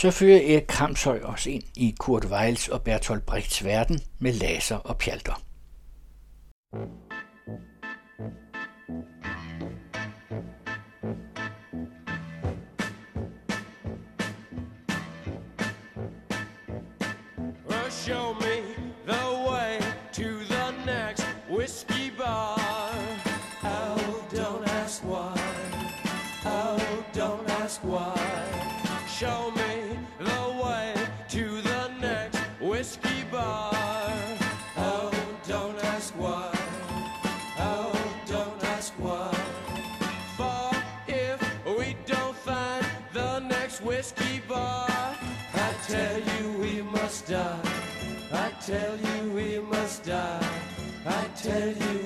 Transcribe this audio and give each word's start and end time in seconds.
så 0.00 0.10
fører 0.10 0.40
Erik 0.40 0.66
Kramshøj 0.68 1.20
os 1.22 1.46
ind 1.46 1.62
i 1.76 1.94
Kurt 1.98 2.24
Weils 2.24 2.68
og 2.68 2.82
Bertolt 2.82 3.26
Brechts 3.26 3.64
verden 3.64 4.00
med 4.18 4.32
laser 4.32 4.76
og 4.76 4.98
pjalter. 4.98 5.42
show 17.90 18.39
tell 48.70 48.96
you 48.96 49.32
we 49.32 49.58
must 49.58 50.04
die. 50.04 50.48
I 51.04 51.24
tell 51.42 51.68
you, 51.68 51.99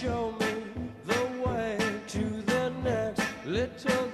show 0.00 0.30
me 0.40 0.54
the 1.06 1.48
way 1.48 1.78
to 2.06 2.42
the 2.42 2.68
next 2.84 3.22
little 3.46 4.05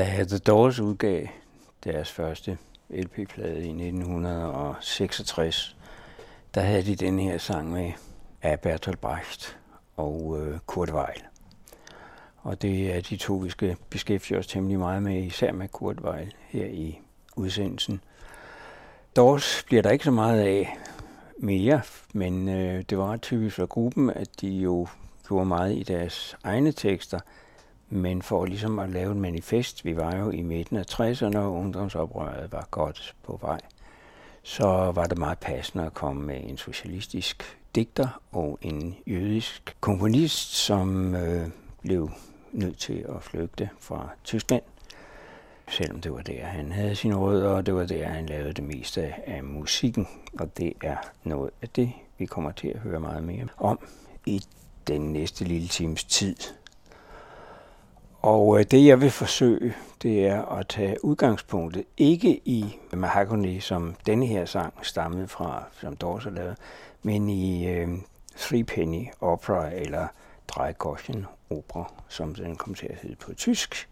Da 0.00 0.24
The 0.24 0.38
Doors 0.38 0.80
udgav 0.80 1.26
deres 1.84 2.12
første 2.12 2.58
LP-plade 2.90 3.64
i 3.64 3.68
1966, 3.68 5.76
der 6.54 6.60
havde 6.60 6.82
de 6.82 6.96
den 6.96 7.18
her 7.18 7.38
sang 7.38 7.72
med 7.72 7.92
af 8.42 8.60
Bertolt 8.60 9.00
Brecht 9.00 9.58
og 9.96 10.38
øh, 10.40 10.58
Kurt 10.66 10.90
Weill. 10.90 11.22
Og 12.42 12.62
det 12.62 12.96
er 12.96 13.00
de 13.00 13.16
to, 13.16 13.34
vi 13.34 13.50
skal 13.50 13.76
beskæftige 13.90 14.38
os 14.38 14.46
temmelig 14.46 14.78
meget 14.78 15.02
med, 15.02 15.22
især 15.22 15.52
med 15.52 15.68
Kurt 15.68 16.00
Weill 16.00 16.34
her 16.48 16.66
i 16.66 17.00
udsendelsen. 17.36 18.00
Doors 19.16 19.64
bliver 19.66 19.82
der 19.82 19.90
ikke 19.90 20.04
så 20.04 20.10
meget 20.10 20.40
af 20.40 20.76
mere, 21.38 21.80
men 22.14 22.48
øh, 22.48 22.84
det 22.90 22.98
var 22.98 23.16
typisk 23.16 23.56
for 23.56 23.66
gruppen, 23.66 24.10
at 24.10 24.40
de 24.40 24.48
jo 24.48 24.86
gjorde 25.28 25.46
meget 25.46 25.76
i 25.76 25.82
deres 25.82 26.36
egne 26.44 26.72
tekster, 26.72 27.18
men 27.90 28.22
for 28.22 28.44
ligesom 28.44 28.78
at 28.78 28.90
lave 28.90 29.10
et 29.10 29.16
manifest, 29.16 29.84
vi 29.84 29.96
var 29.96 30.16
jo 30.16 30.30
i 30.30 30.42
midten 30.42 30.76
af 30.76 30.84
60'erne, 30.90 31.38
og 31.38 31.52
ungdomsoprøret 31.52 32.52
var 32.52 32.68
godt 32.70 33.14
på 33.22 33.38
vej, 33.42 33.60
så 34.42 34.92
var 34.94 35.04
det 35.04 35.18
meget 35.18 35.38
passende 35.38 35.86
at 35.86 35.94
komme 35.94 36.22
med 36.22 36.40
en 36.44 36.56
socialistisk 36.56 37.58
digter 37.74 38.22
og 38.32 38.58
en 38.62 38.96
jødisk 39.06 39.76
komponist, 39.80 40.54
som 40.54 41.14
øh, 41.14 41.48
blev 41.82 42.10
nødt 42.52 42.78
til 42.78 43.06
at 43.16 43.22
flygte 43.22 43.70
fra 43.80 44.08
Tyskland, 44.24 44.62
selvom 45.68 46.00
det 46.00 46.12
var 46.12 46.22
der, 46.22 46.44
han 46.44 46.72
havde 46.72 46.94
sine 46.96 47.16
rødder, 47.16 47.50
og 47.50 47.66
det 47.66 47.74
var 47.74 47.86
der, 47.86 48.08
han 48.08 48.26
lavede 48.26 48.52
det 48.52 48.64
meste 48.64 49.02
af, 49.02 49.22
af 49.26 49.44
musikken. 49.44 50.08
Og 50.38 50.56
det 50.56 50.72
er 50.82 50.96
noget 51.24 51.50
af 51.62 51.68
det, 51.68 51.92
vi 52.18 52.26
kommer 52.26 52.52
til 52.52 52.68
at 52.68 52.80
høre 52.80 53.00
meget 53.00 53.22
mere 53.22 53.48
om 53.58 53.78
i 54.26 54.42
den 54.86 55.12
næste 55.12 55.44
lille 55.44 55.68
times 55.68 56.04
tid. 56.04 56.36
Og 58.22 58.58
øh, 58.58 58.64
det, 58.70 58.86
jeg 58.86 59.00
vil 59.00 59.10
forsøge, 59.10 59.74
det 60.02 60.26
er 60.26 60.44
at 60.44 60.68
tage 60.68 61.04
udgangspunktet 61.04 61.84
ikke 61.96 62.40
i 62.44 62.78
Mahagoni, 62.92 63.60
som 63.60 63.94
denne 64.06 64.26
her 64.26 64.44
sang 64.44 64.74
stammede 64.82 65.28
fra, 65.28 65.64
som 65.80 65.96
Doors 65.96 66.24
har 66.24 66.30
lavet, 66.30 66.56
men 67.02 67.28
i 67.28 67.68
øh, 67.68 67.88
Three 68.36 68.64
Penny 68.64 69.06
Opera, 69.20 69.74
eller 69.74 70.06
Dreigroschen 70.48 71.26
Opera, 71.50 71.92
som 72.08 72.34
den 72.34 72.56
kom 72.56 72.74
til 72.74 72.86
at 72.86 72.98
hedde 73.02 73.16
på 73.16 73.34
tysk. 73.34 73.88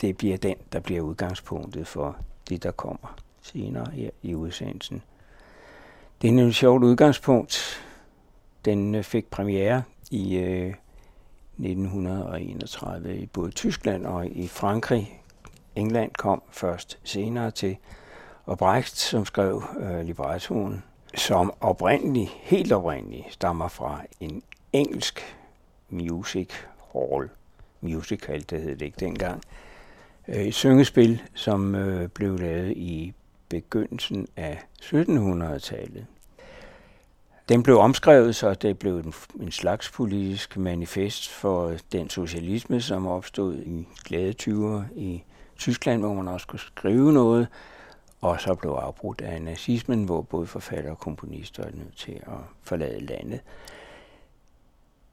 Det 0.00 0.16
bliver 0.16 0.36
den, 0.36 0.56
der 0.72 0.80
bliver 0.80 1.00
udgangspunktet 1.00 1.86
for 1.86 2.16
det, 2.48 2.62
der 2.62 2.70
kommer 2.70 3.16
senere 3.42 3.90
her 3.92 4.10
i 4.22 4.34
udsendelsen. 4.34 5.02
Det 6.22 6.38
er 6.38 6.46
et 6.46 6.54
sjovt 6.54 6.82
udgangspunkt. 6.82 7.82
Den 8.64 8.94
øh, 8.94 9.02
fik 9.02 9.26
premiere 9.26 9.82
i 10.10 10.36
øh, 10.36 10.74
1931 11.58 13.18
i 13.18 13.26
både 13.26 13.50
Tyskland 13.50 14.06
og 14.06 14.26
i 14.26 14.48
Frankrig. 14.48 15.22
England 15.76 16.10
kom 16.18 16.42
først 16.50 16.98
senere 17.04 17.50
til, 17.50 17.76
og 18.46 18.58
Brecht, 18.58 18.98
som 18.98 19.24
skrev 19.24 19.62
øh, 19.80 20.00
librettoen, 20.00 20.82
som 21.14 21.52
oprindeligt, 21.60 22.30
helt 22.30 22.72
oprindeligt, 22.72 23.32
stammer 23.32 23.68
fra 23.68 24.02
en 24.20 24.42
engelsk 24.72 25.36
music 25.90 26.48
hall, 26.94 27.30
musical, 27.80 28.44
det 28.50 28.62
hed 28.62 28.76
det 28.76 28.82
ikke 28.82 29.00
dengang, 29.00 29.42
øh, 30.28 30.36
et 30.36 30.54
syngespil, 30.54 31.22
som 31.34 31.74
øh, 31.74 32.08
blev 32.08 32.38
lavet 32.38 32.72
i 32.76 33.14
begyndelsen 33.48 34.28
af 34.36 34.58
1700-tallet. 34.82 36.06
Den 37.48 37.62
blev 37.62 37.78
omskrevet, 37.78 38.36
så 38.36 38.54
det 38.54 38.78
blev 38.78 38.98
en, 38.98 39.14
en 39.40 39.52
slags 39.52 39.90
politisk 39.90 40.56
manifest 40.56 41.28
for 41.28 41.74
den 41.92 42.10
socialisme, 42.10 42.80
som 42.80 43.06
opstod 43.06 43.56
i 43.56 43.88
glade 44.04 44.34
20'er 44.42 44.98
i 44.98 45.24
Tyskland, 45.58 46.00
hvor 46.00 46.14
man 46.14 46.28
også 46.28 46.46
kunne 46.46 46.60
skrive 46.60 47.12
noget, 47.12 47.48
og 48.20 48.40
så 48.40 48.54
blev 48.54 48.70
afbrudt 48.70 49.20
af 49.20 49.42
nazismen, 49.42 50.04
hvor 50.04 50.22
både 50.22 50.46
forfatter 50.46 50.90
og 50.90 50.98
komponister 50.98 51.62
er 51.62 51.70
nødt 51.70 51.96
til 51.96 52.12
at 52.12 52.38
forlade 52.62 53.00
landet. 53.00 53.40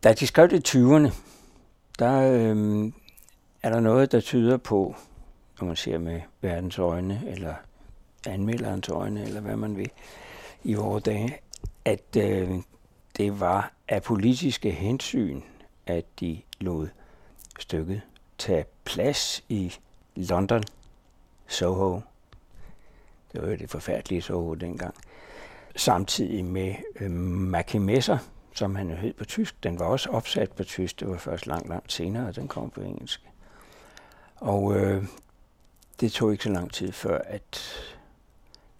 Da 0.04 0.14
de 0.14 0.28
skrev 0.28 0.50
det 0.50 0.76
i 0.76 0.78
20'erne, 0.78 1.14
der 2.00 2.32
øhm, 2.34 2.94
er 3.64 3.70
der 3.70 3.80
noget, 3.80 4.12
der 4.12 4.20
tyder 4.20 4.58
på, 4.58 4.96
når 5.60 5.68
man 5.68 5.76
ser 5.76 5.98
med 5.98 6.22
verdens 6.42 6.80
øjne, 6.80 7.22
eller 7.28 7.54
anmelderens 8.28 8.90
øjne, 8.90 9.24
eller 9.24 9.42
hvad 9.42 9.56
man 9.56 9.78
vil, 9.78 9.92
i 10.64 10.74
vores 10.74 11.04
dage, 11.04 11.40
at 11.86 12.16
øh, 12.18 12.50
det 13.18 13.40
var 13.40 13.74
af 13.88 14.04
politiske 14.04 14.72
hensyn, 14.72 15.42
at 15.88 16.06
de 16.20 16.42
lod 16.60 16.88
stykket 17.60 18.02
tage 18.38 18.66
plads 18.84 19.44
i 19.50 19.74
London, 20.16 20.64
Soho. 21.48 22.02
Det 23.34 23.42
var 23.42 23.48
jo 23.48 23.56
det 23.56 23.70
forfærdelige 23.70 24.22
Soho 24.22 24.54
dengang. 24.54 24.96
Samtidig 25.76 26.46
med 26.46 26.76
øh, 27.00 27.12
Mackie 27.12 27.80
Messer, 27.80 28.18
som 28.54 28.76
han 28.76 28.90
hed 28.90 29.14
på 29.14 29.26
tysk. 29.26 29.64
Den 29.64 29.80
var 29.80 29.86
også 29.86 30.10
opsat 30.10 30.52
på 30.52 30.64
tysk. 30.64 31.00
Det 31.00 31.10
var 31.10 31.18
først 31.18 31.48
langt, 31.48 31.70
langt 31.70 31.92
senere, 31.92 32.28
og 32.28 32.36
den 32.36 32.48
kom 32.48 32.70
på 32.70 32.82
engelsk. 32.82 33.22
Og 34.36 34.78
øh, 34.78 35.04
det 36.00 36.12
tog 36.12 36.32
ikke 36.32 36.44
så 36.44 36.50
lang 36.50 36.74
tid 36.74 36.92
før, 36.92 37.18
at 37.18 37.62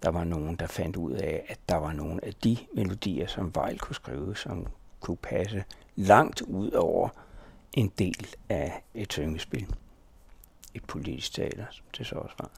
der 0.02 0.08
var 0.08 0.24
nogen, 0.24 0.56
der 0.56 0.66
fandt 0.66 0.96
ud 0.96 1.12
af, 1.12 1.44
at 1.48 1.58
der 1.68 1.76
var 1.76 1.92
nogle 1.92 2.24
af 2.24 2.34
de 2.34 2.56
melodier, 2.74 3.26
som 3.26 3.54
Vejl 3.54 3.78
kunne 3.78 3.94
skrive, 3.94 4.36
som 4.36 4.66
kunne 5.00 5.16
passe 5.16 5.64
langt 5.96 6.40
ud 6.42 6.70
over 6.70 7.08
en 7.72 7.92
del 7.98 8.26
af 8.48 8.82
et 8.94 9.12
syngespil. 9.12 9.74
Et 10.74 10.84
politisk 10.84 11.32
teater, 11.32 11.66
som 11.70 11.86
det 11.98 12.06
så 12.06 12.14
også 12.14 12.34
var. 12.38 12.50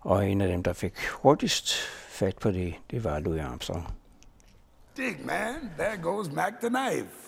Og 0.00 0.28
en 0.28 0.40
af 0.40 0.48
dem, 0.48 0.62
der 0.62 0.72
fik 0.72 1.06
hurtigst 1.08 1.74
fat 2.08 2.38
på 2.38 2.50
det, 2.50 2.74
det 2.90 3.04
var 3.04 3.18
Louis 3.18 3.42
Armstrong. 3.42 3.94
Dig, 4.96 5.16
man, 5.24 5.70
there 5.78 5.96
goes 6.02 6.30
Mac 6.30 6.52
the 6.62 6.68
knife. 6.68 7.24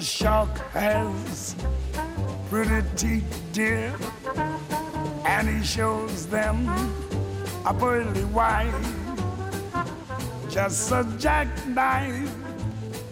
The 0.00 0.06
shark 0.06 0.56
has 0.72 1.54
pretty 2.48 2.88
teeth, 2.96 3.42
dear, 3.52 3.94
and 5.26 5.46
he 5.46 5.62
shows 5.62 6.26
them 6.26 6.66
a 7.66 7.74
pearly 7.74 8.24
white. 8.32 8.72
Just 10.48 10.90
a 10.90 11.04
jackknife 11.18 12.34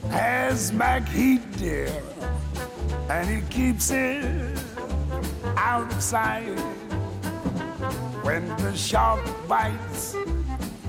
has 0.08 0.73
Mac 0.73 1.06
Heat, 1.11 1.43
dear, 1.58 1.93
and 3.11 3.29
he 3.29 3.43
keeps 3.50 3.90
it 3.90 4.58
out 5.58 5.93
of 5.93 6.02
sight. 6.02 6.58
When 8.25 8.49
the 8.64 8.75
shark 8.75 9.20
bites 9.46 10.17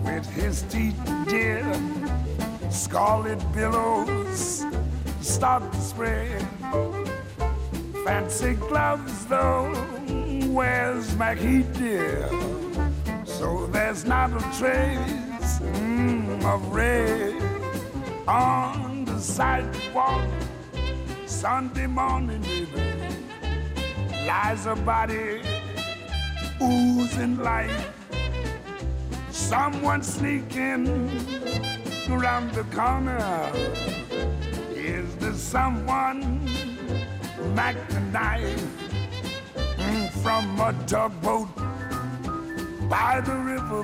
with 0.05 0.25
his 0.31 0.61
teeth, 0.61 0.95
dear, 1.27 1.61
scarlet 2.69 3.43
billows 3.51 4.58
start 5.39 5.71
to 5.71 5.79
spread. 5.79 6.45
Fancy 8.03 8.55
gloves, 8.55 9.25
though, 9.27 9.73
where's 10.51 11.15
Mackie 11.15 11.63
dear? 11.79 12.27
So 13.23 13.67
there's 13.67 14.03
not 14.03 14.31
a 14.33 14.41
trace 14.59 15.59
mm, 15.61 16.43
of 16.43 16.61
red 16.75 17.41
on 18.27 19.05
the 19.05 19.17
sidewalk. 19.17 20.27
Sunday 21.25 21.87
morning, 21.87 22.41
baby, 22.41 23.15
lies 24.27 24.65
a 24.65 24.75
body 24.75 25.41
oozing 26.61 27.37
life. 27.37 27.93
Someone 29.29 30.03
sneaking 30.03 30.85
around 32.09 32.51
the 32.51 32.65
corner. 32.75 33.88
Someone 35.49 36.45
Mac 37.55 37.75
the 37.89 37.99
knife 38.11 38.61
from 40.21 40.59
a 40.59 40.75
tugboat 40.85 41.49
by 42.87 43.19
the 43.21 43.33
river? 43.33 43.81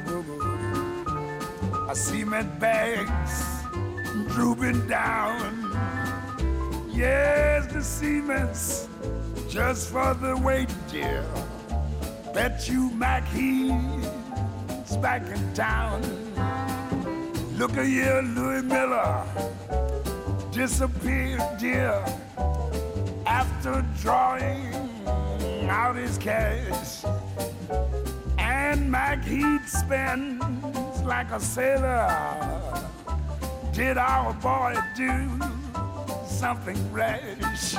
A 1.89 1.95
cement 1.95 2.59
bags 2.59 3.63
drooping 4.27 4.88
down. 4.88 5.41
Yes, 6.94 7.65
the 7.74 7.81
cement's 7.81 8.88
just 9.50 9.89
for 9.89 10.13
the 10.13 10.38
weight, 10.38 10.69
dear. 10.91 11.25
Bet 12.31 12.69
you 12.69 12.91
Mac 12.91 13.27
he's 13.29 14.98
back 14.98 15.24
in 15.36 15.53
town. 15.55 16.03
Look 17.57 17.75
at 17.75 17.88
here, 17.88 18.22
Louis 18.22 18.62
Miller 18.62 19.25
disappeared, 20.55 21.41
dear, 21.59 22.01
after 23.25 23.85
drawing 24.01 24.74
out 25.67 25.97
his 25.97 26.17
cash. 26.17 27.03
And 28.38 28.89
Mac 28.89 29.25
Heat 29.25 29.67
spends 29.67 30.41
like 31.03 31.29
a 31.31 31.41
sailor. 31.41 32.07
Did 33.74 33.97
our 33.97 34.33
boy 34.35 34.77
do 34.95 35.29
something 36.25 36.79
rash? 36.93 37.75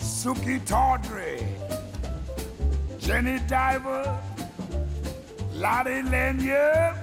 Suki 0.00 0.58
Tawdry, 0.66 1.46
Jenny 2.98 3.38
Diver, 3.46 4.18
Lottie 5.52 6.02
Lanyard, 6.02 6.96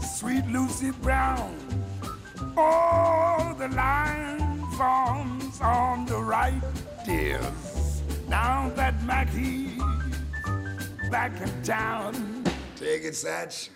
Sweet 0.00 0.46
Lucy 0.46 0.92
Brown. 0.92 1.63
Oh, 2.56 3.54
the 3.58 3.68
line 3.68 4.64
forms 4.76 5.60
on 5.60 6.06
the 6.06 6.18
right, 6.18 6.62
dears. 7.04 8.02
Now 8.28 8.70
that 8.76 9.02
Mackie's 9.04 9.82
back 11.10 11.40
in 11.40 11.62
town. 11.62 12.44
Take 12.76 13.02
it, 13.02 13.14
Satch. 13.14 13.70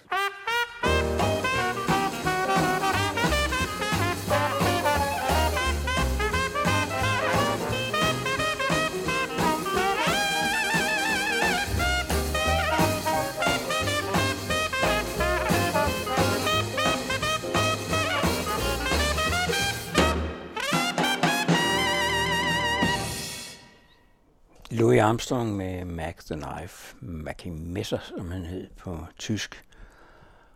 Louis 24.78 25.00
Armstrong 25.00 25.56
med 25.56 25.84
Mac 25.84 26.14
the 26.24 26.36
Knife, 26.36 26.96
Mackie 27.00 27.52
Messer, 27.52 27.98
som 27.98 28.30
han 28.30 28.44
hed 28.44 28.66
på 28.76 28.98
tysk. 29.18 29.64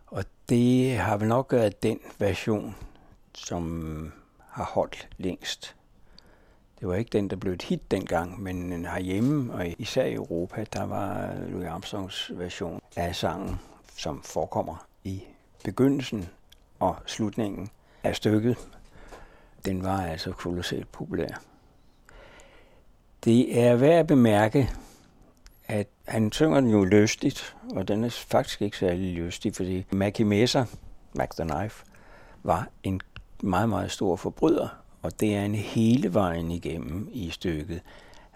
Og 0.07 0.25
det 0.49 0.97
har 0.97 1.17
vel 1.17 1.27
nok 1.27 1.51
været 1.51 1.83
den 1.83 1.99
version, 2.19 2.75
som 3.33 4.13
har 4.49 4.63
holdt 4.63 5.09
længst. 5.17 5.75
Det 6.79 6.87
var 6.87 6.95
ikke 6.95 7.09
den, 7.09 7.29
der 7.29 7.35
blev 7.35 7.53
et 7.53 7.61
hit 7.61 7.91
dengang, 7.91 8.41
men 8.41 8.85
herhjemme 8.85 9.53
og 9.53 9.67
især 9.77 10.05
i 10.05 10.13
Europa, 10.13 10.65
der 10.73 10.83
var 10.83 11.33
Louis 11.47 11.67
Armstrongs 11.67 12.31
version 12.35 12.81
af 12.95 13.15
sangen, 13.15 13.59
som 13.97 14.21
forekommer 14.21 14.85
i 15.03 15.23
begyndelsen 15.63 16.29
og 16.79 16.95
slutningen 17.05 17.69
af 18.03 18.15
stykket. 18.15 18.57
Den 19.65 19.83
var 19.83 20.01
altså 20.01 20.31
kolossalt 20.31 20.91
populær. 20.91 21.52
Det 23.25 23.59
er 23.61 23.75
værd 23.75 23.99
at 23.99 24.07
bemærke, 24.07 24.69
at 25.67 25.87
han 26.07 26.31
synger 26.31 26.59
den 26.59 26.69
jo 26.69 26.83
lystigt, 26.83 27.55
og 27.75 27.87
den 27.87 28.03
er 28.03 28.09
faktisk 28.09 28.61
ikke 28.61 28.77
særlig 28.77 29.13
lystig, 29.13 29.55
fordi 29.55 29.85
Mackie 29.91 30.25
Messer, 30.25 30.65
Mac 31.13 31.29
the 31.29 31.49
Knife, 31.49 31.85
var 32.43 32.67
en 32.83 33.01
meget, 33.43 33.69
meget 33.69 33.91
stor 33.91 34.15
forbryder, 34.15 34.67
og 35.01 35.19
det 35.19 35.35
er 35.35 35.45
en 35.45 35.55
hele 35.55 36.13
vejen 36.13 36.51
igennem 36.51 37.09
i 37.11 37.29
stykket. 37.29 37.81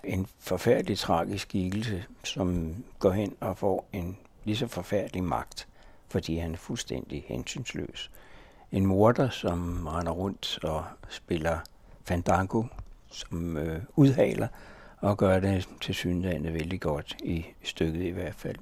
En 0.04 0.28
forfærdelig 0.40 0.98
tragisk 0.98 1.44
skikkelse, 1.44 2.04
som 2.24 2.76
går 3.00 3.12
hen 3.12 3.36
og 3.40 3.58
får 3.58 3.90
en 3.94 4.18
lige 4.44 4.58
så 4.58 4.68
forfærdelig 4.68 5.24
magt, 5.24 5.68
fordi 6.10 6.38
han 6.38 6.54
er 6.54 6.58
fuldstændig 6.58 7.26
hensynsløs. 7.28 8.12
En 8.72 8.86
morder, 8.86 9.30
som 9.30 9.88
render 9.88 10.12
rundt 10.12 10.60
og 10.64 10.84
spiller 11.10 11.60
fandango, 12.04 12.64
som 13.12 13.58
øh, 13.58 13.82
udhaler, 13.96 14.48
og 15.02 15.18
gør 15.18 15.40
det 15.40 15.70
til 15.82 15.96
synligheden 15.96 16.54
vældig 16.54 16.82
godt 16.82 17.16
i 17.24 17.46
stykket 17.64 18.02
i 18.02 18.10
hvert 18.10 18.36
fald. 18.36 18.56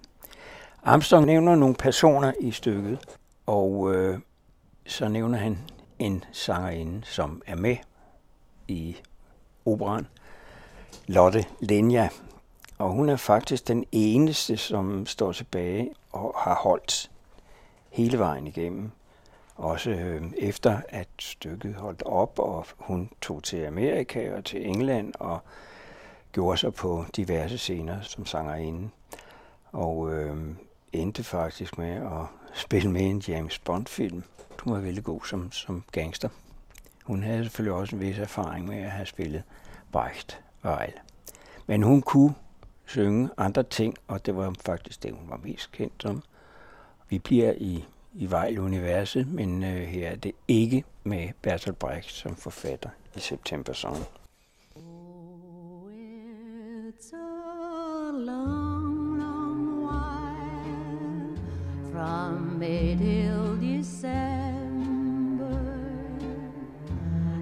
Armstrong 0.84 1.26
nævner 1.26 1.56
nogle 1.56 1.76
personer 1.76 2.34
i 2.40 2.52
stykket, 2.52 3.00
og 3.46 3.96
øh, 3.96 4.20
så 4.86 5.08
nævner 5.08 5.38
han 5.38 5.58
en 6.00 6.24
sangerinde, 6.32 7.02
som 7.06 7.42
er 7.46 7.56
med 7.56 7.78
i 8.68 8.98
operan, 9.66 10.08
Lotte 11.08 11.46
Lenja. 11.60 12.10
Og 12.78 12.90
hun 12.90 13.10
er 13.10 13.16
faktisk 13.16 13.68
den 13.68 13.86
eneste, 13.92 14.58
som 14.58 15.06
står 15.06 15.32
tilbage 15.32 15.92
og 16.12 16.36
har 16.38 16.56
holdt 16.56 17.12
hele 17.90 18.20
vejen 18.20 18.48
igennem. 18.48 18.92
Også 19.56 19.90
øh, 19.90 20.24
efter 20.38 20.82
at 20.90 21.08
stykket 21.20 21.76
holdt 21.76 22.04
op, 22.04 22.40
og 22.40 22.66
hun 22.78 23.10
tog 23.22 23.44
til 23.44 23.66
Amerika 23.66 24.36
og 24.36 24.46
til 24.46 24.70
England 24.70 25.14
og 25.20 25.40
gjorde 26.36 26.58
sig 26.58 26.74
på 26.74 27.06
diverse 27.16 27.58
scener 27.58 28.02
som 28.02 28.26
sangerinde. 28.26 28.90
Og 29.72 30.14
øh, 30.14 30.56
endte 30.94 31.24
faktisk 31.24 31.78
med 31.78 31.96
at 31.96 32.26
spille 32.54 32.92
med 32.92 33.02
i 33.02 33.06
en 33.06 33.24
James 33.28 33.60
Bond-film. 33.60 34.24
Hun 34.64 34.74
var 34.74 34.80
veldig 34.80 35.04
god 35.04 35.22
som, 35.26 35.52
som 35.52 35.84
gangster. 35.92 36.30
Hun 37.04 37.24
havde 37.24 37.44
selvfølgelig 37.44 37.74
også 37.74 37.96
en 37.96 38.02
vis 38.02 38.20
erfaring 38.20 38.68
med 38.68 38.78
at 38.78 38.92
have 38.92 39.06
spillet 39.06 39.44
Brecht 39.92 40.42
og 40.62 40.84
Eil. 40.84 40.94
Men 41.68 41.84
hun 41.84 42.02
kunne 42.02 42.36
synge 42.86 43.30
andre 43.38 43.64
ting, 43.64 43.96
og 44.08 44.26
det 44.26 44.36
var 44.36 44.56
faktisk 44.66 45.04
det, 45.04 45.12
hun 45.12 45.30
var 45.30 45.40
mest 45.44 45.72
kendt 45.72 45.94
som. 46.00 46.24
Vi 47.10 47.20
bliver 47.20 47.54
i, 47.58 47.86
i 48.14 48.32
Vejl-universet, 48.32 49.28
men 49.28 49.64
øh, 49.64 49.82
her 49.82 50.10
er 50.10 50.16
det 50.16 50.32
ikke 50.48 50.84
med 51.04 51.30
Bertolt 51.42 51.80
Brecht 51.80 52.12
som 52.12 52.36
forfatter 52.36 52.90
i 53.16 53.20
september 53.20 53.74
Song. 53.74 53.98
Long, 58.16 59.18
long 59.20 59.84
while 59.84 61.36
from 61.92 62.58
May 62.58 62.96
till 62.96 63.58
December, 63.58 64.16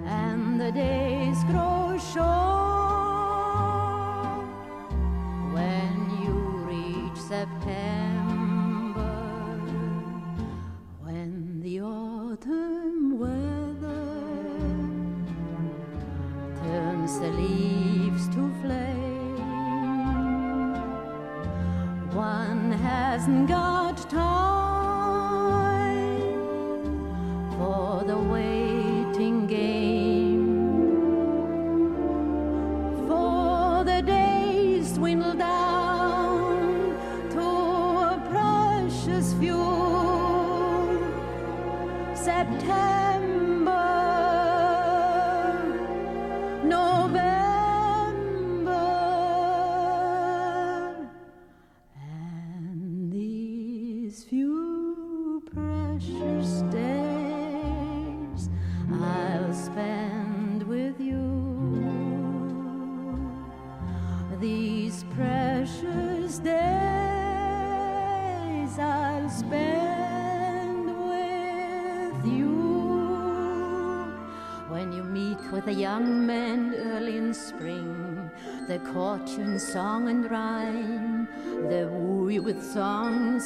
and 0.04 0.60
the 0.60 0.72
days 0.72 1.44
grow 1.44 1.96
short 2.12 2.24
when 5.52 6.10
you 6.22 6.34
reach 6.66 7.18
September, 7.18 8.64
when 11.02 11.60
the 11.62 11.80
autumn 11.80 13.18
weather 13.18 14.06
turns 16.62 17.18
the 17.20 17.30
leaves 17.30 18.28
to 18.28 18.50
flame. 18.60 19.03
One 22.14 22.70
hasn't 22.70 23.48
got 23.48 24.08
time 24.08 24.43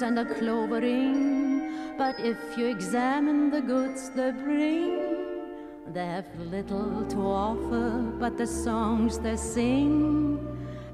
and 0.08 0.18
a 0.20 0.24
clover 0.24 0.80
ring. 0.80 1.96
But 1.98 2.18
if 2.18 2.38
you 2.56 2.66
examine 2.66 3.50
the 3.50 3.60
goods 3.60 4.08
they 4.16 4.30
bring, 4.30 4.94
they 5.92 6.06
have 6.06 6.30
little 6.38 7.04
to 7.14 7.20
offer 7.20 7.90
but 8.18 8.38
the 8.38 8.46
songs 8.46 9.18
they 9.18 9.36
sing 9.36 10.38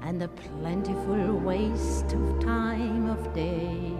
and 0.01 0.21
a 0.21 0.27
plentiful 0.27 1.39
waste 1.51 2.11
of 2.11 2.39
time 2.41 3.09
of 3.09 3.33
day 3.33 3.93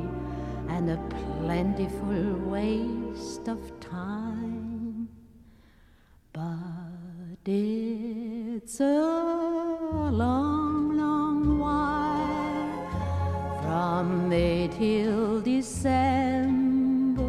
and 0.67 0.89
a 0.89 0.99
plentiful 1.39 2.27
waste 2.55 3.47
of 3.47 3.61
time. 3.79 5.07
But 6.33 7.45
it's 7.45 8.81
a 8.81 10.09
long 10.21 10.64
from 13.85 14.29
May 14.29 14.67
till 14.67 15.41
December. 15.41 17.21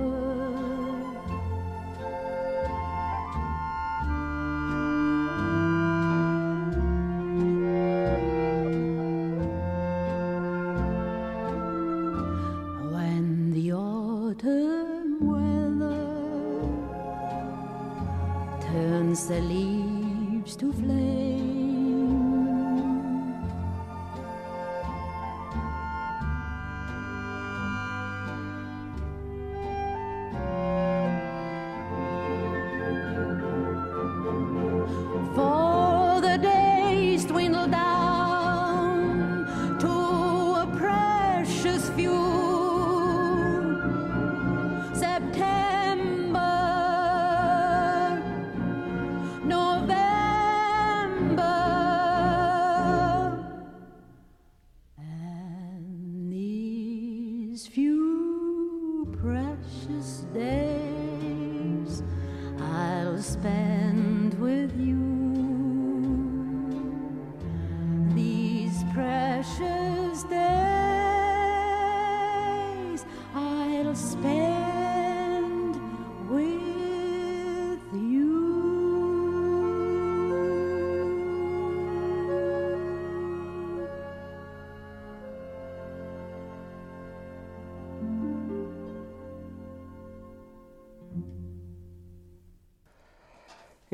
when 12.93 13.53
the 13.53 13.73
autumn 13.73 15.11
weather 15.33 16.07
turns 18.69 19.29
the 19.29 19.41
leaves 19.41 20.57
to 20.57 20.73
flame. 20.73 21.06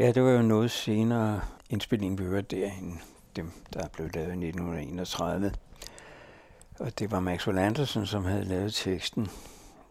Ja, 0.03 0.13
det 0.13 0.23
var 0.23 0.31
jo 0.31 0.43
noget 0.43 0.71
senere 0.71 1.41
indspilling, 1.71 2.19
vi 2.19 2.25
hørte 2.25 2.57
der, 2.57 2.71
end 2.73 2.99
dem, 3.37 3.51
der 3.75 3.89
blev 3.89 4.11
lavet 4.15 4.29
i 4.29 4.47
1931. 4.47 5.53
Og 6.79 6.99
det 6.99 7.11
var 7.11 7.21
Maxwell 7.21 7.59
Andersen, 7.59 8.07
som 8.07 8.25
havde 8.25 8.45
lavet 8.45 8.75
teksten 8.75 9.29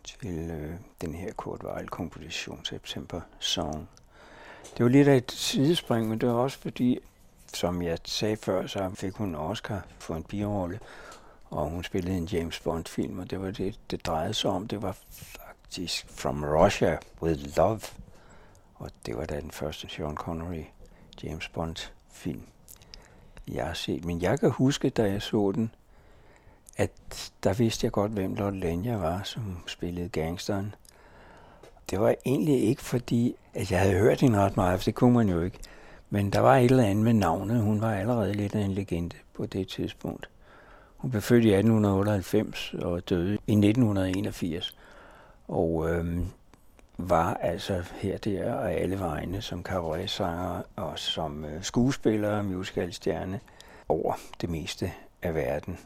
til 0.03 0.50
øh, 0.51 0.72
den 1.01 1.15
her 1.15 1.34
Kurt 1.34 1.63
Weill-komposition, 1.63 2.65
September 2.65 3.22
Song. 3.39 3.89
Det 4.77 4.84
var 4.84 4.89
lidt 4.89 5.08
af 5.08 5.18
et 5.18 5.32
sidespring, 5.32 6.10
men 6.10 6.22
det 6.22 6.30
var 6.30 6.36
også 6.36 6.58
fordi, 6.60 7.00
som 7.53 7.82
jeg 7.82 7.98
sagde 8.06 8.38
før, 8.38 8.68
så 8.68 8.91
fik 8.96 9.13
hun 9.13 9.36
Oscar 9.36 9.86
for 10.00 10.15
en 10.15 10.24
birolle, 10.24 10.80
og 11.50 11.70
hun 11.70 11.84
spillede 11.84 12.18
en 12.18 12.25
James 12.25 12.60
Bond-film, 12.60 13.20
og 13.20 13.30
det 13.30 13.41
var 13.41 13.51
det, 13.51 13.80
det 13.91 14.06
drejede 14.06 14.34
sig 14.34 14.51
om. 14.51 14.68
Det 14.68 14.82
var 14.82 14.98
faktisk 15.12 16.06
From 16.10 16.44
Russia 16.44 16.98
with 17.22 17.58
Love, 17.58 17.82
og 18.82 18.92
det 19.06 19.18
var 19.18 19.26
da 19.26 19.40
den 19.40 19.52
første 19.52 19.90
Sean 19.90 20.16
Connery 20.16 20.64
James 21.24 21.50
Bond-film, 21.50 22.44
jeg 23.48 23.66
har 23.66 23.74
set. 23.74 24.06
Men 24.06 24.22
jeg 24.22 24.40
kan 24.40 24.52
huske, 24.52 24.90
da 24.90 25.04
jeg 25.04 25.22
så 25.22 25.52
den, 25.56 25.72
at 26.78 26.92
der 27.44 27.54
vidste 27.54 27.86
jeg 27.86 27.92
godt, 27.92 28.12
hvem 28.12 28.34
Lord 28.34 28.54
Lenya 28.54 28.96
var, 28.96 29.24
som 29.24 29.58
spillede 29.68 30.10
gangsteren. 30.10 30.76
Det 31.90 32.00
var 32.00 32.16
egentlig 32.26 32.64
ikke 32.64 32.82
fordi, 32.82 33.36
at 33.54 33.72
jeg 33.72 33.80
havde 33.80 34.00
hørt 34.00 34.22
hende 34.22 34.40
ret 34.40 34.58
meget, 34.58 34.80
for 34.80 34.86
det 34.86 34.96
kunne 34.96 35.14
man 35.14 35.30
jo 35.30 35.42
ikke. 35.42 35.60
Men 36.10 36.30
der 36.30 36.40
var 36.40 36.58
et 36.58 36.72
eller 36.72 36.84
andet 36.84 37.04
med 37.04 37.14
navnet. 37.14 37.62
Hun 37.62 37.82
var 37.82 37.96
allerede 37.96 38.34
lidt 38.34 38.56
af 38.56 38.62
en 38.62 38.72
legende 38.72 39.16
på 39.34 39.46
det 39.46 39.68
tidspunkt. 39.68 40.30
Hun 40.98 41.12
blev 41.12 41.22
født 41.22 41.46
i 41.46 41.54
1898 41.54 42.74
og 42.74 43.10
døde 43.10 43.34
i 43.34 43.52
1981. 43.52 44.76
Og 45.48 45.90
øhm, 45.90 46.26
var 47.10 47.34
altså 47.34 47.84
her, 47.96 48.17
der 48.17 48.53
og 48.53 48.72
alle 48.72 49.00
vegne 49.00 49.41
som 49.41 49.63
cabaretsanger 49.63 50.62
og 50.75 51.00
som 51.00 51.46
øh, 51.46 51.63
skuespiller 51.63 52.38
og 52.38 52.46
musicalstjerne 52.46 53.39
over 53.89 54.13
det 54.41 54.50
meste 54.50 54.91
af 55.22 55.36
verden. 55.36 55.77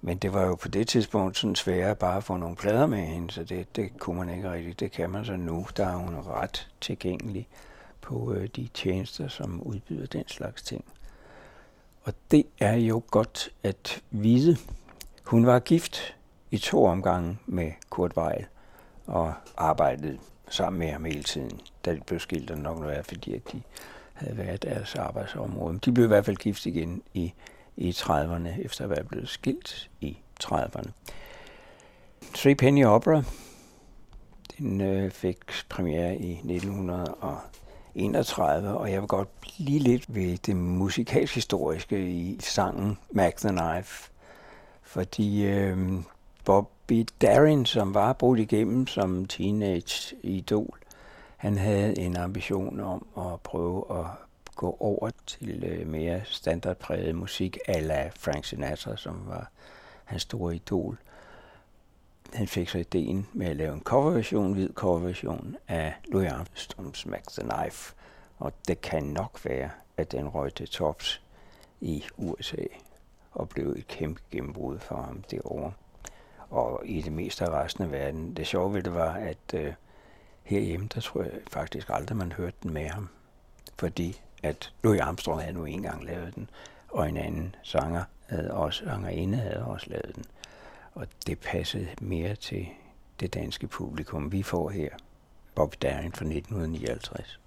Men 0.00 0.18
det 0.18 0.32
var 0.32 0.46
jo 0.46 0.54
på 0.54 0.68
det 0.68 0.88
tidspunkt 0.88 1.38
sådan 1.38 1.56
sværere 1.56 1.96
bare 1.96 2.16
at 2.16 2.24
få 2.24 2.36
nogle 2.36 2.56
plader 2.56 2.86
med 2.86 2.98
hende, 2.98 3.30
så 3.30 3.44
det, 3.44 3.76
det 3.76 3.98
kunne 3.98 4.18
man 4.18 4.36
ikke 4.36 4.52
rigtigt. 4.52 4.80
Det 4.80 4.92
kan 4.92 5.10
man 5.10 5.24
så 5.24 5.36
nu, 5.36 5.66
der 5.76 5.86
er 5.86 5.96
hun 5.96 6.14
ret 6.14 6.68
tilgængelig 6.80 7.48
på 8.00 8.32
øh, 8.32 8.48
de 8.56 8.68
tjenester, 8.74 9.28
som 9.28 9.62
udbyder 9.62 10.06
den 10.06 10.28
slags 10.28 10.62
ting. 10.62 10.84
Og 12.02 12.14
det 12.30 12.46
er 12.60 12.74
jo 12.74 13.02
godt 13.10 13.48
at 13.62 14.02
vide. 14.10 14.56
Hun 15.24 15.46
var 15.46 15.58
gift 15.58 16.16
i 16.50 16.58
to 16.58 16.84
omgange 16.84 17.38
med 17.46 17.72
Kurt 17.90 18.16
Weill 18.16 18.46
og 19.06 19.34
arbejdede 19.56 20.18
sammen 20.48 20.78
med 20.78 20.88
ham 20.88 21.04
hele 21.04 21.22
tiden. 21.22 21.60
Da 21.84 21.94
de 21.94 22.00
blev 22.06 22.20
skilt, 22.20 22.50
og 22.50 22.58
nok 22.58 22.82
være, 22.82 23.04
fordi 23.04 23.34
at 23.34 23.52
de 23.52 23.62
havde 24.12 24.38
været 24.38 24.62
deres 24.62 24.94
arbejdsområde. 24.94 25.78
De 25.78 25.92
blev 25.92 26.04
i 26.04 26.08
hvert 26.08 26.24
fald 26.24 26.36
gift 26.36 26.66
igen 26.66 27.02
i, 27.14 27.32
i 27.76 27.90
30'erne, 27.90 28.64
efter 28.64 28.84
at 28.84 28.90
være 28.90 29.04
blevet 29.04 29.28
skilt 29.28 29.90
i 30.00 30.18
30'erne. 30.44 30.90
Three 32.34 32.54
Penny 32.54 32.84
Opera, 32.84 33.22
den 34.58 34.80
øh, 34.80 35.10
fik 35.10 35.38
premiere 35.68 36.16
i 36.16 36.32
1931, 36.32 38.78
og 38.78 38.92
jeg 38.92 39.00
vil 39.00 39.08
godt 39.08 39.40
blive 39.40 39.78
lidt 39.78 40.14
ved 40.14 40.38
det 40.38 40.56
musikalsk-historiske 40.56 42.10
i 42.10 42.36
sangen 42.40 42.98
Mac 43.10 43.34
the 43.34 43.48
Knife, 43.48 44.10
fordi 44.82 45.44
øh, 45.44 45.92
Pete 46.86 47.14
Darin, 47.22 47.66
som 47.66 47.94
var 47.94 48.12
brudt 48.12 48.40
igennem 48.40 48.86
som 48.86 49.26
teenage-idol, 49.26 50.78
han 51.36 51.58
havde 51.58 51.98
en 51.98 52.16
ambition 52.16 52.80
om 52.80 53.06
at 53.16 53.40
prøve 53.40 54.00
at 54.00 54.06
gå 54.56 54.76
over 54.80 55.10
til 55.26 55.64
øh, 55.64 55.86
mere 55.86 56.20
standardpræget 56.24 57.14
musik, 57.14 57.58
ala 57.68 58.10
Frank 58.16 58.44
Sinatra, 58.44 58.96
som 58.96 59.22
var 59.26 59.50
hans 60.04 60.22
store 60.22 60.54
idol. 60.54 60.98
Han 62.32 62.48
fik 62.48 62.68
så 62.68 62.78
ideen 62.78 63.26
med 63.32 63.46
at 63.46 63.56
lave 63.56 63.74
en 63.74 63.82
coverversion, 63.82 64.52
hvid 64.52 64.72
coverversion 64.74 65.56
af 65.68 65.94
Louis 66.04 66.32
Armstrongs 66.32 67.06
Max 67.06 67.22
the 67.22 67.48
Knife. 67.48 67.94
Og 68.38 68.52
det 68.68 68.80
kan 68.80 69.02
nok 69.02 69.40
være, 69.44 69.70
at 69.96 70.12
den 70.12 70.28
røg 70.28 70.54
til 70.54 70.68
tops 70.68 71.22
i 71.80 72.04
USA 72.16 72.64
og 73.32 73.48
blev 73.48 73.68
et 73.68 73.86
kæmpe 73.88 74.20
gennembrud 74.30 74.78
for 74.78 74.96
ham 74.96 75.22
derovre. 75.30 75.72
Og 76.54 76.82
i 76.84 77.00
det 77.00 77.12
meste 77.12 77.44
af 77.44 77.50
resten 77.50 77.84
af 77.84 77.92
verden. 77.92 78.36
Det 78.36 78.46
sjove 78.46 78.74
ved 78.74 78.82
det 78.82 78.94
var, 78.94 79.12
at 79.12 79.54
øh, 79.54 79.72
herhjemme, 80.42 80.88
der 80.94 81.00
tror 81.00 81.22
jeg 81.22 81.32
faktisk 81.50 81.90
aldrig, 81.90 82.16
man 82.16 82.32
hørte 82.32 82.56
den 82.62 82.72
med 82.72 82.88
ham. 82.88 83.08
Fordi 83.78 84.20
at 84.42 84.72
Louis 84.82 85.00
Armstrong 85.00 85.40
havde 85.40 85.52
nu 85.54 85.64
engang 85.64 86.04
lavet 86.04 86.34
den, 86.34 86.50
og 86.88 87.08
en 87.08 87.16
anden 87.16 87.54
sanger 87.62 88.04
havde 88.26 88.54
også, 88.54 88.84
sangerinde 88.84 89.38
havde 89.38 89.64
også 89.64 89.86
lavet 89.90 90.16
den. 90.16 90.24
Og 90.94 91.06
det 91.26 91.38
passede 91.38 91.88
mere 92.00 92.34
til 92.34 92.68
det 93.20 93.34
danske 93.34 93.66
publikum, 93.66 94.32
vi 94.32 94.42
får 94.42 94.70
her. 94.70 94.90
Bob 95.54 95.74
Darin 95.82 96.12
fra 96.12 96.24
1959. 96.24 97.40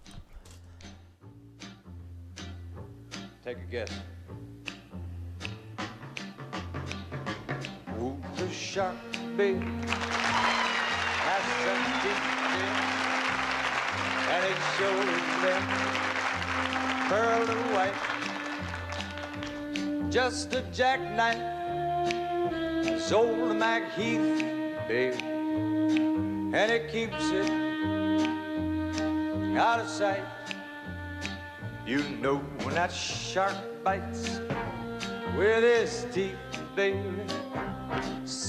Take 3.43 3.59
a 3.59 3.77
guess. 3.77 4.16
Who's 8.57 8.63
a 8.63 8.71
shark, 8.73 8.95
babe? 9.35 9.61
That's 11.25 11.49
some 11.63 11.83
and 14.29 14.43
it 14.45 14.57
shows 14.77 15.21
them 15.43 15.63
pearl 17.07 17.49
and 17.49 17.63
white. 17.73 17.97
Just 20.11 20.53
a 20.53 20.61
jackknife, 20.73 21.41
it's 22.87 23.11
old 23.11 23.55
Mac 23.57 23.93
Heath, 23.93 24.43
babe, 24.87 25.21
and 25.21 26.71
it 26.71 26.91
keeps 26.91 27.29
it 27.31 27.49
out 29.57 29.79
of 29.81 29.87
sight. 29.87 30.25
You 31.85 32.03
know 32.21 32.37
when 32.63 32.73
that 32.75 32.91
shark 32.91 33.55
bites 33.83 34.39
with 35.37 35.63
his 35.63 36.07
teeth, 36.11 36.35
baby, 36.75 37.03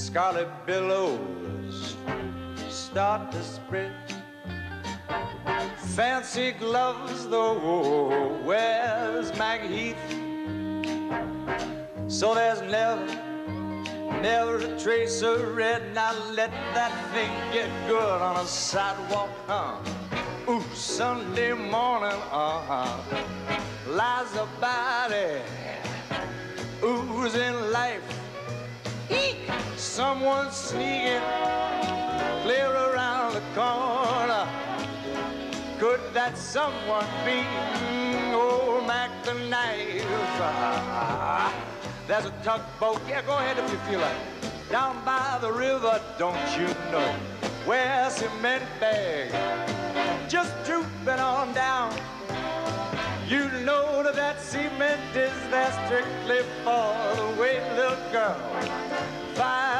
scarlet 0.09 0.49
billows 0.65 1.95
start 2.67 3.31
to 3.31 3.43
spread. 3.43 3.93
Fancy 5.95 6.51
gloves, 6.53 7.27
though, 7.27 8.41
wears 8.43 9.31
Maggie 9.37 9.93
Heath. 9.93 10.05
So 12.07 12.33
there's 12.33 12.63
never, 12.63 13.05
never 14.19 14.57
a 14.57 14.79
trace 14.79 15.21
of 15.21 15.55
red. 15.55 15.93
Now 15.93 16.15
let 16.31 16.49
that 16.73 16.93
thing 17.13 17.29
get 17.53 17.69
good 17.87 18.19
on 18.19 18.37
a 18.43 18.47
sidewalk, 18.47 19.29
huh? 19.45 19.77
Ooh, 20.49 20.63
Sunday 20.73 21.53
morning, 21.53 22.19
uh-huh. 22.31 22.97
Lies 23.87 24.33
a 24.33 24.47
body, 24.59 25.43
oozing 26.83 27.71
life. 27.71 28.18
Someone 29.99 30.49
sneaking 30.49 31.19
clear 32.43 32.71
around 32.71 33.33
the 33.33 33.41
corner. 33.53 34.47
Could 35.77 35.99
that 36.13 36.37
someone 36.37 37.05
be 37.25 37.43
old 38.33 38.87
Mac 38.87 39.11
the 39.25 39.33
Knife? 39.49 40.07
There's 42.07 42.25
a 42.27 42.33
tugboat, 42.45 43.01
yeah, 43.09 43.23
go 43.23 43.33
ahead 43.39 43.57
if 43.59 43.69
you 43.69 43.77
feel 43.89 43.99
like. 43.99 44.15
Down 44.71 45.03
by 45.03 45.37
the 45.41 45.51
river, 45.51 45.99
don't 46.17 46.47
you 46.57 46.67
know? 46.93 47.13
Where 47.65 48.09
cement 48.09 48.63
bag 48.79 49.33
just 50.29 50.53
drooping 50.63 51.19
on 51.19 51.53
down. 51.53 51.93
You 53.27 53.51
know 53.65 54.01
that 54.03 54.15
that 54.15 54.39
cement 54.39 55.13
is 55.13 55.33
there 55.51 55.73
strictly 55.85 56.43
for 56.63 56.95
the 57.17 57.35
way, 57.37 57.59
little 57.75 57.97
girl. 58.13 58.39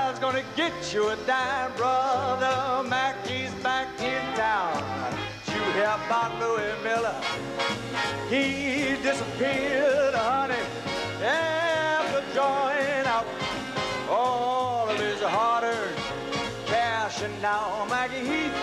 Five's 0.09 0.19
gonna 0.21 0.43
get 0.55 0.91
you 0.91 1.09
a 1.09 1.15
dime, 1.27 1.71
brother. 1.77 2.89
Mackey's 2.89 3.53
back 3.61 3.87
in 4.01 4.23
town. 4.33 4.83
You 5.45 5.61
hear 5.73 5.95
about 6.07 6.31
Louis 6.39 6.73
Miller? 6.83 7.15
He 8.27 8.95
disappeared, 9.03 10.15
honey, 10.15 10.65
after 11.23 12.23
drawing 12.33 13.05
out 13.05 13.27
all 14.09 14.89
of 14.89 14.97
his 14.97 15.21
hard-earned 15.21 15.95
cash, 16.65 17.21
and 17.21 17.39
now 17.39 17.85
Maggie 17.87 18.25
Heath 18.31 18.57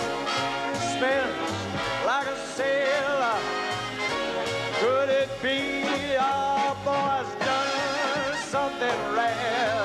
spends 0.97 1.53
like 2.05 2.27
a 2.27 2.37
sailor. 2.57 3.39
Could 4.81 5.11
it 5.11 5.31
be 5.41 6.17
our 6.17 6.75
boy's 6.85 7.33
done 7.39 8.37
something 8.49 8.99
rash? 9.15 9.76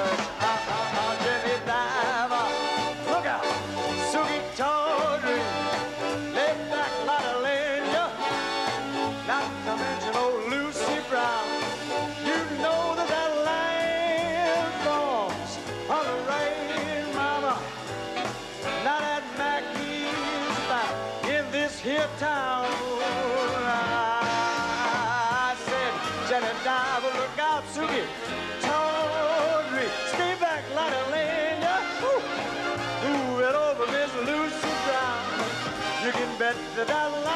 The 36.52 36.84
da 36.86 37.31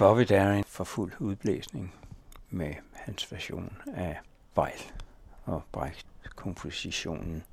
Bobby 0.00 0.22
Darin 0.22 0.64
for 0.64 0.84
fuld 0.84 1.12
udblæsning 1.18 1.94
med 2.50 2.74
hans 2.92 3.32
version 3.32 3.76
af 3.94 4.20
Weil 4.56 4.82
og 5.44 5.62
Brecht 5.72 6.06
kompositionen 6.36 7.44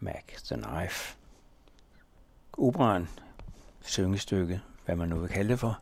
Mac 0.00 0.24
the 0.44 0.56
Knife. 0.62 1.16
Operaen, 2.52 3.08
syngestykket, 3.80 4.60
hvad 4.84 4.96
man 4.96 5.08
nu 5.08 5.16
vil 5.16 5.28
kalde 5.28 5.50
det 5.50 5.58
for, 5.58 5.78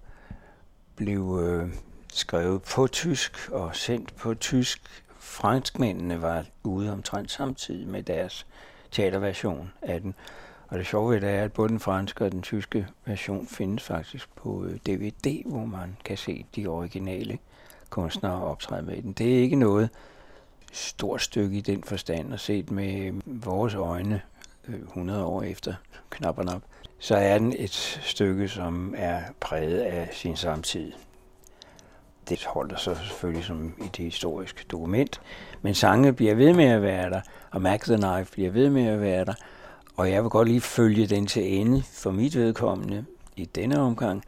blev 0.97 1.39
øh, 1.43 1.75
skrevet 2.13 2.63
på 2.63 2.87
tysk 2.87 3.49
og 3.53 3.77
sendt 3.77 4.17
på 4.17 4.35
tysk. 4.35 5.05
Franskmændene 5.19 6.23
var 6.23 6.47
ude 6.63 6.93
omtrent 6.93 7.31
samtidig 7.31 7.89
med 7.89 8.03
deres 8.03 8.47
teaterversion 8.91 9.73
af 9.83 10.01
den. 10.01 10.15
Og 10.69 10.79
det 10.79 10.87
sjove 10.87 11.15
ved 11.15 11.21
det 11.21 11.31
er, 11.31 11.45
at 11.45 11.53
både 11.53 11.69
den 11.69 11.81
franske 11.81 12.25
og 12.25 12.33
den 12.33 12.43
tyske 12.43 12.87
version 13.05 13.47
findes 13.47 13.83
faktisk 13.83 14.37
på 14.37 14.65
øh, 14.65 14.77
DVD, 14.87 15.43
hvor 15.47 15.65
man 15.65 15.97
kan 16.05 16.17
se 16.17 16.47
de 16.57 16.67
originale 16.67 17.39
kunstnere 17.91 18.43
optræde 18.43 18.83
med 18.83 19.03
den. 19.03 19.13
Det 19.13 19.35
er 19.35 19.39
ikke 19.39 19.57
noget 19.57 19.91
stort 20.73 21.23
stykke 21.23 21.57
i 21.57 21.61
den 21.61 21.83
forstand, 21.83 22.33
og 22.33 22.41
set 22.41 22.71
med 22.71 23.07
øh, 23.07 23.15
vores 23.25 23.75
øjne 23.75 24.21
øh, 24.69 24.75
100 24.75 25.25
år 25.25 25.43
efter 25.43 25.75
knap 26.11 26.39
og 26.39 26.45
nap, 26.45 26.63
så 26.99 27.17
er 27.17 27.39
den 27.39 27.55
et 27.59 27.75
stykke, 28.03 28.49
som 28.49 28.95
er 28.97 29.21
præget 29.41 29.81
af 29.81 30.09
sin 30.13 30.37
samtid. 30.37 30.93
Det 32.29 32.45
holder 32.45 32.77
sig 32.77 32.97
selvfølgelig 32.97 33.45
som 33.45 33.75
et 33.85 33.97
historisk 33.97 34.71
dokument, 34.71 35.21
men 35.63 35.75
sange 35.75 36.13
bliver 36.13 36.35
ved 36.35 36.53
med 36.53 36.65
at 36.65 36.83
være 36.83 37.11
der, 37.11 37.21
og 37.51 37.63
Mac 37.63 37.81
the 37.81 37.97
Knife 37.97 38.33
bliver 38.33 38.51
ved 38.51 38.71
med 38.71 38.87
at 38.87 39.01
være 39.01 39.25
der, 39.25 39.35
og 39.99 40.11
jeg 40.11 40.23
vil 40.23 40.31
godt 40.31 40.49
lige 40.49 40.61
følge 40.61 41.07
den 41.07 41.27
til 41.27 41.61
ende 41.61 41.83
for 41.83 42.11
mit 42.11 42.37
vedkommende 42.37 43.05
i 43.37 43.45
denne 43.45 43.81
omgang 43.81 44.25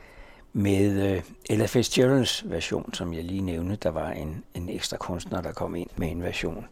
med 0.52 1.16
uh, 1.16 1.22
Ella 1.50 1.66
Fitzgeralds 1.66 2.50
version, 2.50 2.94
som 2.94 3.14
jeg 3.14 3.24
lige 3.24 3.40
nævnte. 3.40 3.76
Der 3.76 3.90
var 3.90 4.10
en, 4.10 4.44
en 4.54 4.68
ekstra 4.68 4.96
kunstner, 4.96 5.40
der 5.40 5.52
kom 5.52 5.74
ind 5.74 5.90
med 5.96 6.10
en 6.10 6.22
version. 6.22 6.66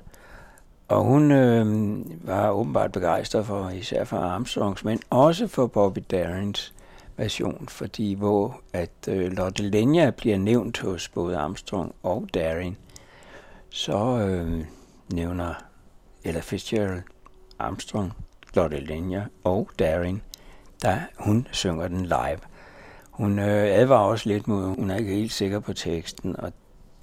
Og 0.88 1.04
hun 1.04 1.30
øh, 1.30 1.96
var 2.26 2.50
åbenbart 2.50 2.92
begejstret 2.92 3.46
for 3.46 3.70
især 3.70 4.04
for 4.04 4.16
Armstrongs, 4.16 4.84
men 4.84 5.00
også 5.10 5.46
for 5.46 5.66
Bobby 5.66 6.00
Darins 6.10 6.74
version, 7.16 7.68
fordi 7.68 8.14
hvor 8.14 8.60
at 8.72 8.90
øh, 9.08 9.32
Lotte 9.32 9.62
Lenya 9.62 10.10
bliver 10.10 10.38
nævnt 10.38 10.78
hos 10.78 11.08
både 11.08 11.36
Armstrong 11.36 11.94
og 12.02 12.28
Darin, 12.34 12.76
så 13.70 14.18
øh, 14.18 14.64
nævner 15.12 15.54
Ella 16.24 16.40
Fitzgerald 16.40 17.02
Armstrong, 17.58 18.12
Lotte 18.54 18.80
Linja 18.80 19.24
og 19.44 19.70
Darin, 19.78 20.22
da 20.82 21.02
hun 21.18 21.46
synger 21.52 21.88
den 21.88 22.06
live. 22.06 22.38
Hun 23.10 23.38
øh, 23.38 23.78
advarer 23.78 24.04
også 24.04 24.28
lidt 24.28 24.48
mod, 24.48 24.76
hun 24.76 24.90
er 24.90 24.96
ikke 24.96 25.14
helt 25.14 25.32
sikker 25.32 25.60
på 25.60 25.72
teksten, 25.72 26.40
og 26.40 26.52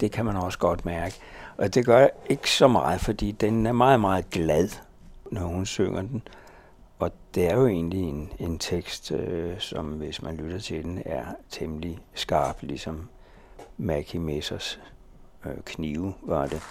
det 0.00 0.12
kan 0.12 0.24
man 0.24 0.36
også 0.36 0.58
godt 0.58 0.84
mærke. 0.84 1.14
Og 1.58 1.74
det 1.74 1.86
gør 1.86 2.06
ikke 2.30 2.50
så 2.50 2.68
meget, 2.68 3.00
fordi 3.00 3.32
den 3.32 3.66
er 3.66 3.72
meget, 3.72 4.00
meget 4.00 4.30
glad, 4.30 4.68
når 5.30 5.40
hun 5.40 5.66
synger 5.66 6.02
den. 6.02 6.22
Og 6.98 7.12
det 7.34 7.46
er 7.50 7.54
jo 7.54 7.66
egentlig 7.66 8.02
en, 8.02 8.32
en 8.38 8.58
tekst, 8.58 9.12
øh, 9.12 9.58
som 9.58 9.86
hvis 9.86 10.22
man 10.22 10.36
lytter 10.36 10.58
til 10.58 10.84
den, 10.84 11.02
er 11.04 11.24
temmelig 11.50 11.98
skarp, 12.14 12.58
ligesom 12.62 13.08
Mackie 13.76 14.20
Messers 14.20 14.80
øh, 15.46 15.54
knive 15.64 16.14
var 16.22 16.46
det. 16.46 16.62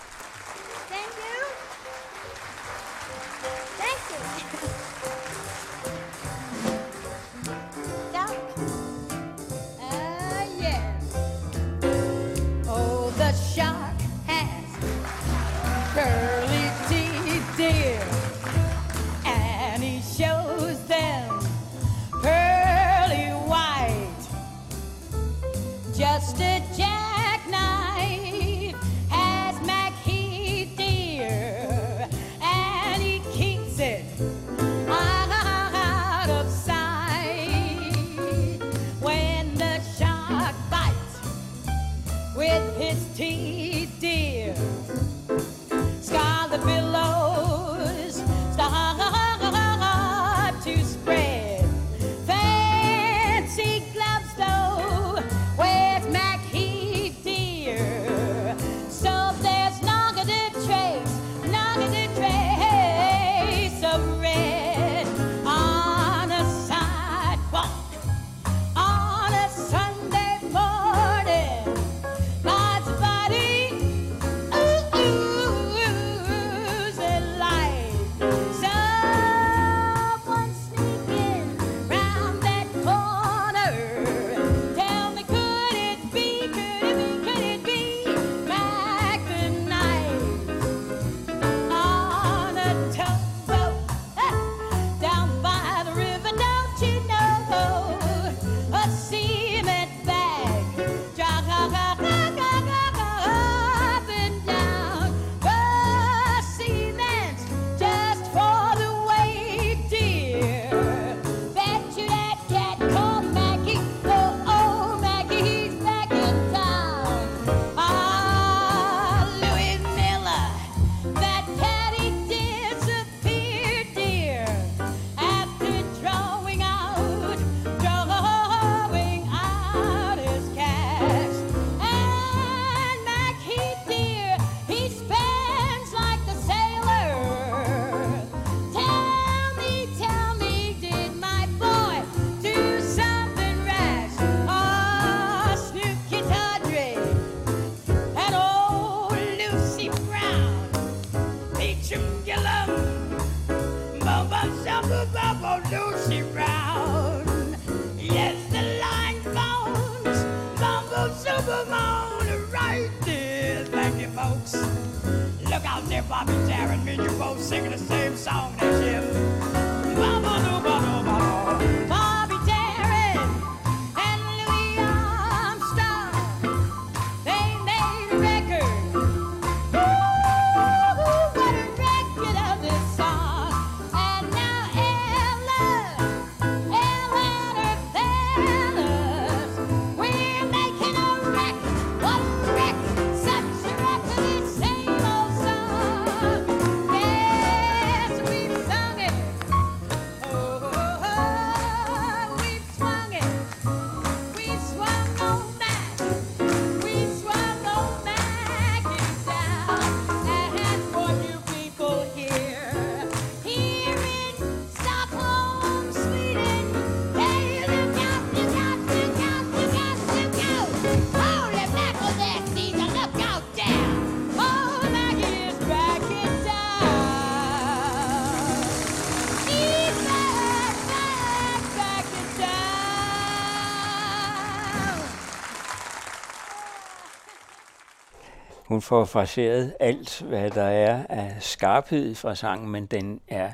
Hun 238.75 238.81
får 238.81 239.05
fraseret 239.05 239.73
alt, 239.79 240.21
hvad 240.21 240.51
der 240.51 240.63
er 240.63 241.05
af 241.09 241.35
skarphed 241.39 242.15
fra 242.15 242.35
sangen, 242.35 242.69
men 242.69 242.85
den 242.85 243.21
er 243.27 243.51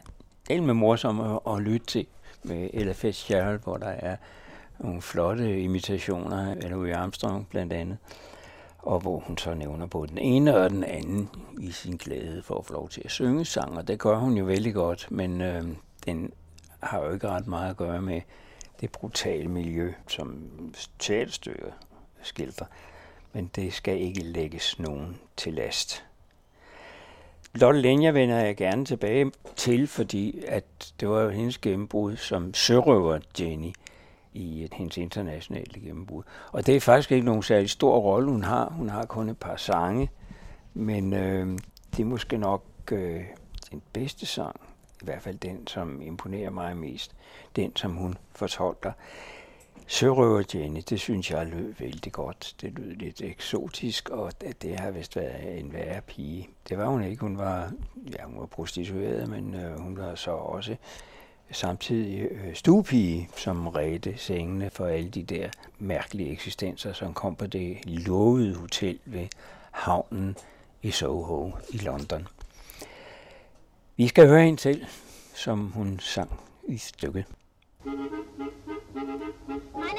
helt 0.49 0.63
med 0.63 0.73
morsom 0.73 1.19
at, 1.19 1.39
at 1.53 1.61
lytte 1.61 1.85
til 1.85 2.07
med 2.43 2.69
Ella 2.73 2.91
Fitzgerald, 2.91 3.59
hvor 3.59 3.77
der 3.77 3.87
er 3.87 4.15
nogle 4.79 5.01
flotte 5.01 5.61
imitationer 5.61 6.55
af 6.63 6.69
Louis 6.69 6.95
Armstrong 6.95 7.47
blandt 7.49 7.73
andet, 7.73 7.97
og 8.79 8.99
hvor 8.99 9.19
hun 9.19 9.37
så 9.37 9.53
nævner 9.53 9.85
både 9.85 10.07
den 10.07 10.17
ene 10.17 10.57
og 10.57 10.69
den 10.69 10.83
anden 10.83 11.29
i 11.59 11.71
sin 11.71 11.97
glæde 11.97 12.43
for 12.43 12.57
at 12.57 12.65
få 12.65 12.73
lov 12.73 12.89
til 12.89 13.01
at 13.05 13.11
synge 13.11 13.45
sang, 13.45 13.77
og 13.77 13.87
det 13.87 13.99
gør 13.99 14.17
hun 14.17 14.37
jo 14.37 14.45
vældig 14.45 14.73
godt, 14.73 15.07
men 15.11 15.41
øh, 15.41 15.63
den 16.05 16.31
har 16.79 17.03
jo 17.03 17.13
ikke 17.13 17.29
ret 17.29 17.47
meget 17.47 17.69
at 17.69 17.77
gøre 17.77 18.01
med 18.01 18.21
det 18.81 18.91
brutale 18.91 19.47
miljø, 19.47 19.93
som 20.07 20.49
teaterstykket 20.99 21.73
skildrer 22.21 22.67
men 23.33 23.51
det 23.55 23.73
skal 23.73 24.01
ikke 24.01 24.23
lægges 24.23 24.79
nogen 24.79 25.17
til 25.37 25.53
last. 25.53 26.03
Lotte 27.55 27.81
Lenja 27.81 28.11
vender 28.11 28.37
jeg 28.37 28.55
gerne 28.55 28.85
tilbage 28.85 29.31
til, 29.55 29.87
fordi 29.87 30.43
at 30.47 30.93
det 30.99 31.09
var 31.09 31.21
jo 31.21 31.29
hendes 31.29 31.57
gennembrud 31.57 32.15
som 32.17 32.53
sørøver 32.53 33.19
Jenny 33.39 33.73
i 34.33 34.67
hendes 34.73 34.97
internationale 34.97 35.81
gennembrud. 35.81 36.23
Og 36.51 36.65
det 36.65 36.75
er 36.75 36.79
faktisk 36.79 37.11
ikke 37.11 37.25
nogen 37.25 37.43
særlig 37.43 37.69
stor 37.69 37.99
rolle, 37.99 38.29
hun 38.31 38.43
har. 38.43 38.69
Hun 38.69 38.89
har 38.89 39.05
kun 39.05 39.29
et 39.29 39.37
par 39.37 39.55
sange, 39.55 40.09
men 40.73 41.13
øh, 41.13 41.57
det 41.91 41.99
er 41.99 42.05
måske 42.05 42.37
nok 42.37 42.63
øh, 42.91 43.21
den 43.71 43.81
bedste 43.93 44.25
sang, 44.25 44.61
i 45.01 45.05
hvert 45.05 45.21
fald 45.21 45.37
den, 45.37 45.67
som 45.67 46.01
imponerer 46.01 46.49
mig 46.49 46.77
mest, 46.77 47.15
den, 47.55 47.75
som 47.75 47.91
hun 47.91 48.17
fortolker. 48.35 48.91
Sørøver 49.91 50.43
Jenny, 50.53 50.81
det 50.89 50.99
synes 50.99 51.31
jeg 51.31 51.45
lød 51.45 51.73
vældig 51.79 52.11
godt. 52.11 52.55
Det 52.61 52.73
lød 52.79 52.95
lidt 52.95 53.21
eksotisk, 53.21 54.09
og 54.09 54.31
det, 54.61 54.79
har 54.79 54.91
vist 54.91 55.15
været 55.15 55.59
en 55.59 55.73
værre 55.73 56.01
pige. 56.01 56.49
Det 56.69 56.77
var 56.77 56.85
hun 56.87 57.03
ikke. 57.03 57.21
Hun 57.21 57.37
var, 57.37 57.71
ja, 58.17 58.25
hun 58.25 58.39
var 58.39 58.45
prostitueret, 58.45 59.29
men 59.29 59.55
øh, 59.55 59.79
hun 59.79 59.97
var 59.97 60.15
så 60.15 60.31
også 60.31 60.75
samtidig 61.51 62.21
øh, 62.31 62.55
stuepige, 62.55 63.29
som 63.35 63.67
redte 63.67 64.17
sengene 64.17 64.69
for 64.69 64.85
alle 64.85 65.09
de 65.09 65.23
der 65.23 65.49
mærkelige 65.79 66.31
eksistenser, 66.31 66.93
som 66.93 67.13
kom 67.13 67.35
på 67.35 67.47
det 67.47 67.77
lovede 67.85 68.55
hotel 68.55 68.99
ved 69.05 69.27
havnen 69.71 70.37
i 70.81 70.91
Soho 70.91 71.51
i 71.69 71.77
London. 71.77 72.27
Vi 73.97 74.07
skal 74.07 74.27
høre 74.27 74.45
hende 74.45 74.59
til, 74.59 74.85
som 75.33 75.67
hun 75.67 75.99
sang 75.99 76.39
i 76.67 76.77
stykket. 76.77 77.25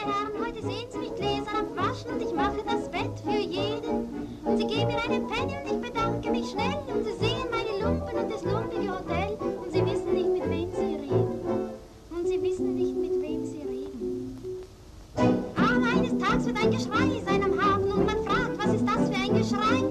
Meine 0.04 0.14
Herren, 0.16 0.44
heute 0.44 0.62
sehen 0.62 0.88
Sie 0.90 0.98
mich 0.98 1.14
gläsern 1.14 1.54
abwaschen 1.60 2.10
und 2.12 2.22
ich 2.22 2.34
mache 2.34 2.60
das 2.66 2.88
Bett 2.90 3.20
für 3.22 3.38
jeden. 3.38 4.40
Und 4.44 4.56
Sie 4.56 4.66
geben 4.66 4.88
mir 4.88 5.02
einen 5.04 5.28
Penny 5.28 5.54
und 5.54 5.70
ich 5.70 5.80
bedanke 5.80 6.30
mich 6.30 6.50
schnell 6.50 6.74
und 6.88 7.04
Sie 7.04 7.12
sehen 7.12 7.46
meine 7.52 7.84
Lumpen 7.84 8.18
und 8.18 8.32
das 8.32 8.42
lumpige 8.42 8.90
Hotel 8.90 9.38
und 9.62 9.70
Sie 9.70 9.84
wissen 9.84 10.12
nicht, 10.12 10.28
mit 10.28 10.50
wem 10.50 10.70
Sie 10.72 10.94
reden. 10.96 11.70
Und 12.10 12.26
Sie 12.26 12.42
wissen 12.42 12.74
nicht, 12.74 12.96
mit 12.96 13.22
wem 13.22 13.44
Sie 13.44 13.62
reden. 13.62 14.66
Aber 15.14 15.86
eines 15.96 16.18
Tages 16.18 16.46
wird 16.46 16.64
ein 16.64 16.70
Geschrei 16.72 17.22
sein 17.24 17.44
am 17.44 17.60
Hafen 17.60 17.92
und 17.92 18.06
man 18.06 18.24
fragt, 18.24 18.58
was 18.58 18.74
ist 18.74 18.88
das 18.88 19.08
für 19.08 19.22
ein 19.22 19.34
Geschrei? 19.38 19.84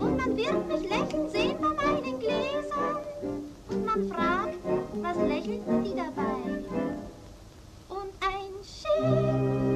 Und 0.00 0.16
man 0.18 0.36
wird 0.36 0.68
mich 0.68 0.90
lächeln 0.90 1.30
sehen 1.30 1.56
bei 1.62 1.68
meinen 1.68 2.18
Gläsern. 2.18 2.98
Und 3.70 3.86
man 3.86 4.08
fragt, 4.08 4.58
was 5.00 5.16
lächelten 5.16 5.82
die 5.82 5.94
dabei? 5.94 7.03
心。 8.64 9.73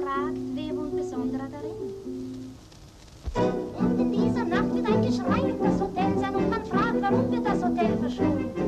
Fragt, 0.00 0.38
wer 0.54 0.76
wohnt 0.76 0.96
besonderer 0.96 1.48
darin? 1.50 1.94
Und 3.78 4.00
in 4.00 4.12
dieser 4.12 4.44
Nacht 4.44 4.74
wird 4.74 4.86
ein 4.86 5.02
Geschrei 5.02 5.52
um 5.52 5.58
das 5.58 5.80
Hotel 5.80 6.18
sein 6.18 6.36
und 6.36 6.50
man 6.50 6.64
fragt, 6.64 7.02
warum 7.02 7.30
wird 7.30 7.46
das 7.46 7.64
Hotel 7.64 7.96
verschont? 7.98 8.63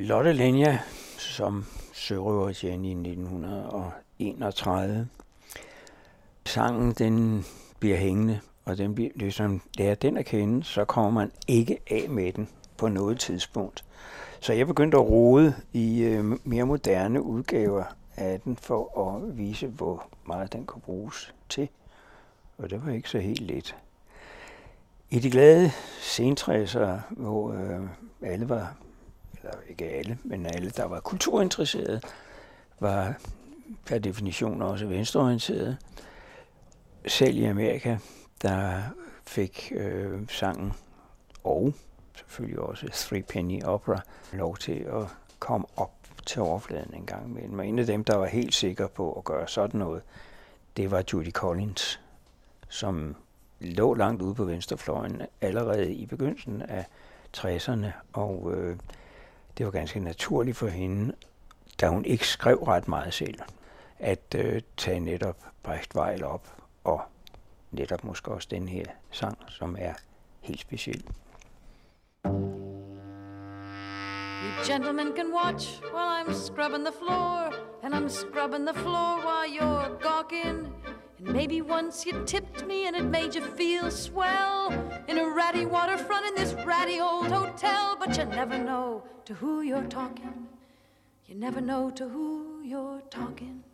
Lotte 0.00 0.32
Lenja 0.32 0.78
som 1.18 1.64
sørøvertjene 1.92 2.88
i 2.88 2.90
1931. 2.90 5.08
Sangen 6.46 6.92
den 6.92 7.44
bliver 7.80 7.96
hængende, 7.96 8.40
og 8.64 8.78
den 8.78 8.94
bliver, 8.94 9.10
ligesom 9.14 9.60
lærer 9.78 9.94
den 9.94 10.16
at 10.16 10.26
kende, 10.26 10.64
så 10.64 10.84
kommer 10.84 11.10
man 11.10 11.32
ikke 11.48 11.78
af 11.90 12.08
med 12.08 12.32
den 12.32 12.48
på 12.76 12.88
noget 12.88 13.20
tidspunkt. 13.20 13.84
Så 14.40 14.52
jeg 14.52 14.66
begyndte 14.66 14.96
at 14.96 15.08
rode 15.08 15.54
i 15.72 16.02
øh, 16.02 16.24
mere 16.44 16.64
moderne 16.64 17.22
udgaver 17.22 17.84
af 18.16 18.40
den 18.40 18.56
for 18.56 19.16
at 19.16 19.38
vise, 19.38 19.66
hvor 19.66 20.08
meget 20.26 20.52
den 20.52 20.66
kunne 20.66 20.82
bruges 20.82 21.34
til. 21.48 21.68
Og 22.58 22.70
det 22.70 22.86
var 22.86 22.92
ikke 22.92 23.10
så 23.10 23.18
helt 23.18 23.40
let. 23.40 23.76
I 25.10 25.18
de 25.18 25.30
glade 25.30 25.70
sentræsere, 26.00 27.02
hvor 27.10 27.52
øh, 27.52 27.80
alle 28.22 28.48
var, 28.48 28.74
eller 29.48 29.62
ikke 29.68 29.84
alle, 29.84 30.18
men 30.24 30.46
alle, 30.46 30.70
der 30.70 30.84
var 30.84 31.00
kulturinteresserede, 31.00 32.00
var 32.80 33.14
per 33.86 33.98
definition 33.98 34.62
også 34.62 34.86
venstreorienterede. 34.86 35.76
Selv 37.06 37.36
i 37.36 37.44
Amerika, 37.44 37.96
der 38.42 38.82
fik 39.26 39.72
øh, 39.76 40.28
sangen 40.28 40.72
og 41.44 41.74
selvfølgelig 42.14 42.58
også 42.58 42.88
Three 42.92 43.22
Penny 43.22 43.62
Opera 43.64 44.00
lov 44.32 44.56
til 44.56 44.72
at 44.72 45.06
komme 45.38 45.66
op 45.76 45.92
til 46.26 46.42
overfladen 46.42 46.94
en 46.94 47.06
gang 47.06 47.30
imellem. 47.30 47.58
Og 47.58 47.66
en 47.66 47.78
af 47.78 47.86
dem, 47.86 48.04
der 48.04 48.16
var 48.16 48.26
helt 48.26 48.54
sikker 48.54 48.86
på 48.86 49.12
at 49.12 49.24
gøre 49.24 49.48
sådan 49.48 49.78
noget, 49.78 50.02
det 50.76 50.90
var 50.90 51.04
Judy 51.12 51.30
Collins, 51.32 52.00
som 52.68 53.16
lå 53.60 53.94
langt 53.94 54.22
ude 54.22 54.34
på 54.34 54.44
venstrefløjen 54.44 55.22
allerede 55.40 55.94
i 55.94 56.06
begyndelsen 56.06 56.62
af 56.62 56.86
60'erne, 57.36 57.86
og 58.12 58.52
øh, 58.56 58.76
det 59.58 59.66
var 59.66 59.72
ganske 59.72 60.00
naturligt 60.00 60.56
for 60.56 60.66
hende, 60.66 61.14
da 61.80 61.88
hun 61.88 62.04
ikke 62.04 62.28
skrev 62.28 62.62
ret 62.62 62.88
meget 62.88 63.14
selv, 63.14 63.38
at 63.98 64.34
øh, 64.36 64.62
tage 64.76 65.00
netop 65.00 65.36
Brecht 65.62 65.94
Weil 65.94 66.24
op, 66.24 66.48
og 66.84 67.00
netop 67.70 68.04
måske 68.04 68.30
også 68.30 68.48
den 68.50 68.68
her 68.68 68.84
sang, 69.10 69.38
som 69.48 69.76
er 69.78 69.92
helt 70.40 70.60
speciel. 70.60 71.04
You 74.42 74.50
gentlemen 74.66 75.06
can 75.16 75.32
watch 75.32 75.82
while 75.94 76.24
I'm 76.24 76.32
scrubbing 76.32 76.84
the 76.84 76.94
floor, 77.02 77.52
and 77.82 77.94
I'm 77.94 78.08
scrubbing 78.08 78.66
the 78.66 78.74
floor 78.74 79.18
while 79.26 79.48
you're 79.58 79.88
gawking. 80.08 80.74
And 81.18 81.32
maybe 81.32 81.62
once 81.62 82.06
you 82.06 82.22
tipped 82.24 82.64
me 82.64 82.86
and 82.86 82.94
it 82.94 83.04
made 83.04 83.34
you 83.34 83.40
feel 83.40 83.90
swell 83.90 84.72
in 85.08 85.18
a 85.18 85.28
ratty 85.28 85.66
waterfront 85.66 86.26
in 86.26 86.34
this 86.36 86.52
ratty 86.64 87.00
old 87.00 87.26
hotel, 87.28 87.96
but 87.98 88.16
you 88.16 88.24
never 88.26 88.56
know 88.56 89.02
to 89.24 89.34
who 89.34 89.62
you're 89.62 89.82
talking. 89.84 90.46
You 91.26 91.34
never 91.34 91.60
know 91.60 91.90
to 91.90 92.08
who 92.08 92.62
you're 92.62 93.02
talking. 93.10 93.64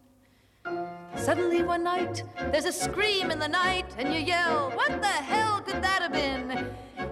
Suddenly 1.17 1.63
one 1.63 1.85
night, 1.85 2.23
there's 2.51 2.65
a 2.65 2.73
scream 2.73 3.31
in 3.31 3.39
the 3.39 3.49
night, 3.49 3.95
and 3.99 4.15
you 4.15 4.21
yell, 4.21 4.71
What 4.71 5.03
the 5.03 5.07
hell 5.07 5.61
could 5.61 5.83
that 5.83 6.01
have 6.01 6.13
been? 6.13 6.51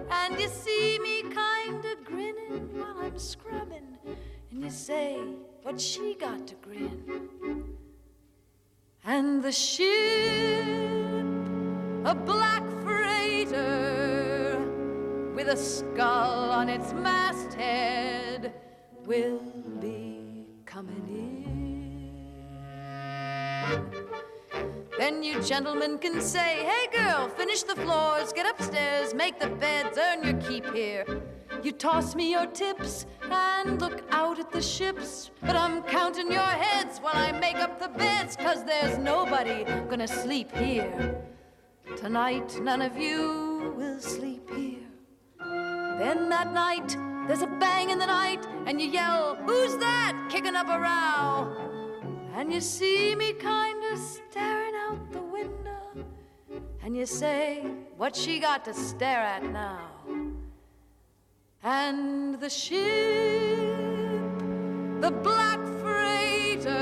And 0.09 0.39
you 0.39 0.47
see 0.47 0.97
me 0.99 1.21
kinda 1.21 1.95
grinning 2.03 2.69
while 2.73 2.97
I'm 2.97 3.19
scrubbing, 3.19 3.97
and 4.49 4.63
you 4.63 4.71
say, 4.71 5.19
What 5.61 5.79
she 5.79 6.15
got 6.15 6.47
to 6.47 6.55
grin? 6.55 7.77
And 9.05 9.43
the 9.43 9.51
ship, 9.51 9.85
a 12.05 12.15
black 12.15 12.63
freighter 12.83 14.65
with 15.35 15.49
a 15.49 15.57
skull 15.57 16.51
on 16.51 16.69
its 16.69 16.93
masthead, 16.93 18.53
will 19.05 19.41
be 19.81 20.45
coming 20.65 21.05
in. 23.91 24.02
Then 25.03 25.21
you 25.21 25.41
gentlemen 25.41 25.97
can 25.97 26.21
say, 26.21 26.63
Hey 26.63 26.87
girl, 26.97 27.27
finish 27.27 27.63
the 27.63 27.75
floors, 27.75 28.31
get 28.31 28.49
upstairs, 28.49 29.13
make 29.13 29.37
the 29.37 29.49
beds, 29.49 29.97
earn 29.97 30.23
your 30.23 30.41
keep 30.41 30.73
here. 30.73 31.03
You 31.61 31.73
toss 31.73 32.15
me 32.15 32.31
your 32.31 32.45
tips 32.45 33.05
and 33.29 33.81
look 33.81 34.01
out 34.11 34.39
at 34.39 34.49
the 34.49 34.61
ships. 34.61 35.29
But 35.41 35.57
I'm 35.57 35.83
counting 35.83 36.31
your 36.31 36.53
heads 36.65 36.99
while 36.99 37.17
I 37.17 37.33
make 37.33 37.57
up 37.57 37.81
the 37.81 37.89
beds, 37.89 38.37
cause 38.37 38.63
there's 38.63 38.97
nobody 38.97 39.65
gonna 39.89 40.07
sleep 40.07 40.55
here. 40.55 41.21
Tonight, 41.97 42.61
none 42.61 42.81
of 42.81 42.97
you 42.97 43.73
will 43.75 43.99
sleep 43.99 44.49
here. 44.55 44.87
Then 45.99 46.29
that 46.29 46.53
night, 46.53 46.95
there's 47.27 47.41
a 47.41 47.47
bang 47.47 47.89
in 47.89 47.99
the 47.99 48.07
night, 48.07 48.47
and 48.67 48.79
you 48.79 48.87
yell, 48.87 49.35
Who's 49.35 49.75
that? 49.79 50.29
kicking 50.31 50.55
up 50.55 50.69
a 50.69 50.79
row. 50.79 51.72
And 52.35 52.51
you 52.51 52.61
see 52.61 53.15
me 53.15 53.33
kinda 53.33 53.95
staring 53.95 54.73
out 54.75 55.11
the 55.11 55.21
window, 55.21 56.05
and 56.83 56.97
you 56.97 57.05
say, 57.05 57.63
What 57.95 58.15
she 58.15 58.39
got 58.39 58.65
to 58.65 58.73
stare 58.73 59.19
at 59.19 59.43
now? 59.43 59.91
And 61.63 62.39
the 62.39 62.49
ship, 62.49 62.79
the 64.99 65.11
black 65.11 65.59
freighter, 65.81 66.73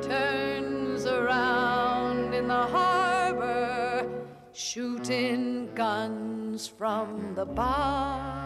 turns 0.00 1.04
around 1.04 2.32
in 2.32 2.48
the 2.48 2.66
harbor, 2.74 4.08
shooting 4.52 5.68
guns 5.74 6.66
from 6.66 7.34
the 7.34 7.44
bow. 7.44 8.38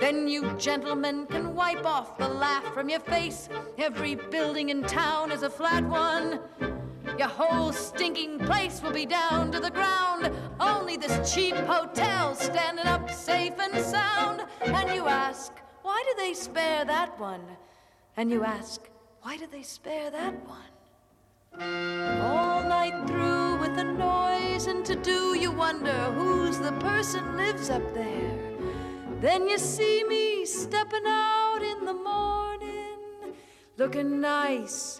Then 0.00 0.26
you 0.26 0.52
gentlemen 0.54 1.26
can 1.26 1.54
wipe 1.54 1.84
off 1.84 2.16
the 2.16 2.28
laugh 2.28 2.64
from 2.72 2.88
your 2.88 3.00
face. 3.00 3.50
Every 3.76 4.14
building 4.14 4.70
in 4.70 4.82
town 4.82 5.30
is 5.30 5.42
a 5.42 5.50
flat 5.50 5.84
one. 5.84 6.40
Your 7.18 7.28
whole 7.28 7.70
stinking 7.70 8.38
place 8.38 8.80
will 8.82 8.92
be 8.92 9.04
down 9.04 9.52
to 9.52 9.60
the 9.60 9.70
ground. 9.70 10.30
Only 10.58 10.96
this 10.96 11.34
cheap 11.34 11.54
hotel 11.54 12.34
standing 12.34 12.86
up 12.86 13.10
safe 13.10 13.52
and 13.60 13.84
sound. 13.84 14.46
And 14.62 14.88
you 14.94 15.06
ask, 15.06 15.52
why 15.82 16.02
do 16.08 16.22
they 16.22 16.32
spare 16.32 16.86
that 16.86 17.20
one? 17.20 17.42
And 18.16 18.30
you 18.30 18.42
ask, 18.42 18.88
why 19.20 19.36
do 19.36 19.46
they 19.46 19.62
spare 19.62 20.10
that 20.10 20.34
one? 20.46 22.20
All 22.22 22.62
night 22.62 23.06
through 23.06 23.58
with 23.58 23.76
the 23.76 23.84
noise 23.84 24.66
and 24.66 24.82
to 24.86 24.94
do, 24.94 25.36
you 25.38 25.52
wonder 25.52 25.92
who's 26.12 26.58
the 26.58 26.72
person 26.72 27.36
lives 27.36 27.68
up 27.68 27.82
there. 27.92 28.49
Then 29.20 29.48
you 29.48 29.58
see 29.58 30.02
me 30.04 30.46
stepping 30.46 31.04
out 31.04 31.60
in 31.62 31.84
the 31.84 31.92
morning, 31.92 33.34
looking 33.76 34.18
nice 34.18 34.98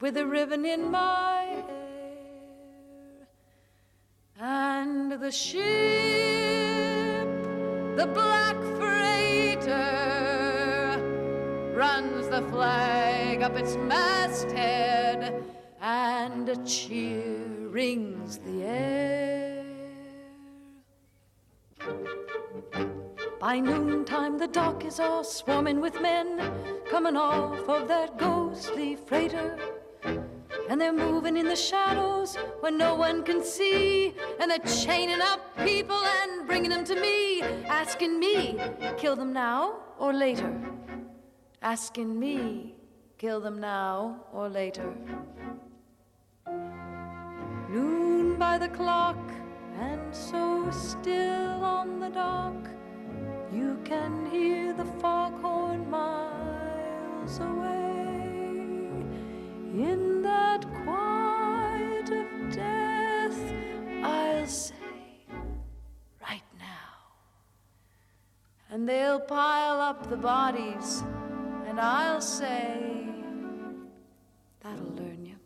with 0.00 0.16
a 0.16 0.24
ribbon 0.24 0.64
in 0.64 0.88
my 0.88 1.64
hair. 1.66 3.26
And 4.38 5.10
the 5.10 5.32
ship, 5.32 5.58
the 7.96 8.06
black 8.14 8.56
freighter, 8.78 9.72
runs 11.74 12.28
the 12.28 12.42
flag 12.42 13.42
up 13.42 13.56
its 13.56 13.74
masthead, 13.74 15.42
and 15.80 16.48
a 16.48 16.56
cheer 16.64 17.68
rings 17.68 18.38
the 18.38 18.62
air. 18.62 19.45
By 23.38 23.60
noontime, 23.60 24.38
the 24.38 24.46
dock 24.46 24.84
is 24.84 24.98
all 24.98 25.22
swarming 25.22 25.80
with 25.80 26.00
men 26.00 26.40
coming 26.90 27.16
off 27.16 27.68
of 27.68 27.86
that 27.88 28.16
ghostly 28.16 28.96
freighter. 28.96 29.58
And 30.70 30.80
they're 30.80 30.92
moving 30.92 31.36
in 31.36 31.46
the 31.46 31.54
shadows 31.54 32.36
when 32.60 32.78
no 32.78 32.94
one 32.94 33.22
can 33.22 33.44
see. 33.44 34.14
And 34.40 34.50
they're 34.50 34.58
chaining 34.58 35.20
up 35.20 35.40
people 35.58 36.02
and 36.22 36.46
bringing 36.46 36.70
them 36.70 36.84
to 36.86 36.98
me, 36.98 37.42
asking 37.42 38.18
me, 38.18 38.58
kill 38.96 39.16
them 39.16 39.32
now 39.32 39.80
or 39.98 40.12
later? 40.14 40.52
Asking 41.60 42.18
me, 42.18 42.74
kill 43.18 43.40
them 43.40 43.60
now 43.60 44.24
or 44.32 44.48
later? 44.48 44.94
Noon 47.68 48.36
by 48.38 48.56
the 48.56 48.68
clock, 48.68 49.18
And 49.78 50.14
so 50.14 50.70
still 50.70 51.62
on 51.62 52.00
the 52.00 52.08
dock, 52.08 52.75
you 53.56 53.78
can 53.84 54.26
hear 54.30 54.74
the 54.74 54.84
foghorn 54.84 55.88
miles 55.88 57.38
away. 57.38 58.28
In 59.72 60.20
that 60.22 60.66
quiet 60.84 62.10
of 62.10 62.54
death, 62.54 63.38
I'll 64.02 64.46
say, 64.46 64.74
right 66.20 66.48
now. 66.58 66.92
And 68.70 68.86
they'll 68.86 69.20
pile 69.20 69.80
up 69.80 70.10
the 70.10 70.16
bodies, 70.16 71.02
and 71.66 71.80
I'll 71.80 72.20
say, 72.20 73.08
that'll 74.60 74.94
learn 74.94 75.24
you. 75.24 75.36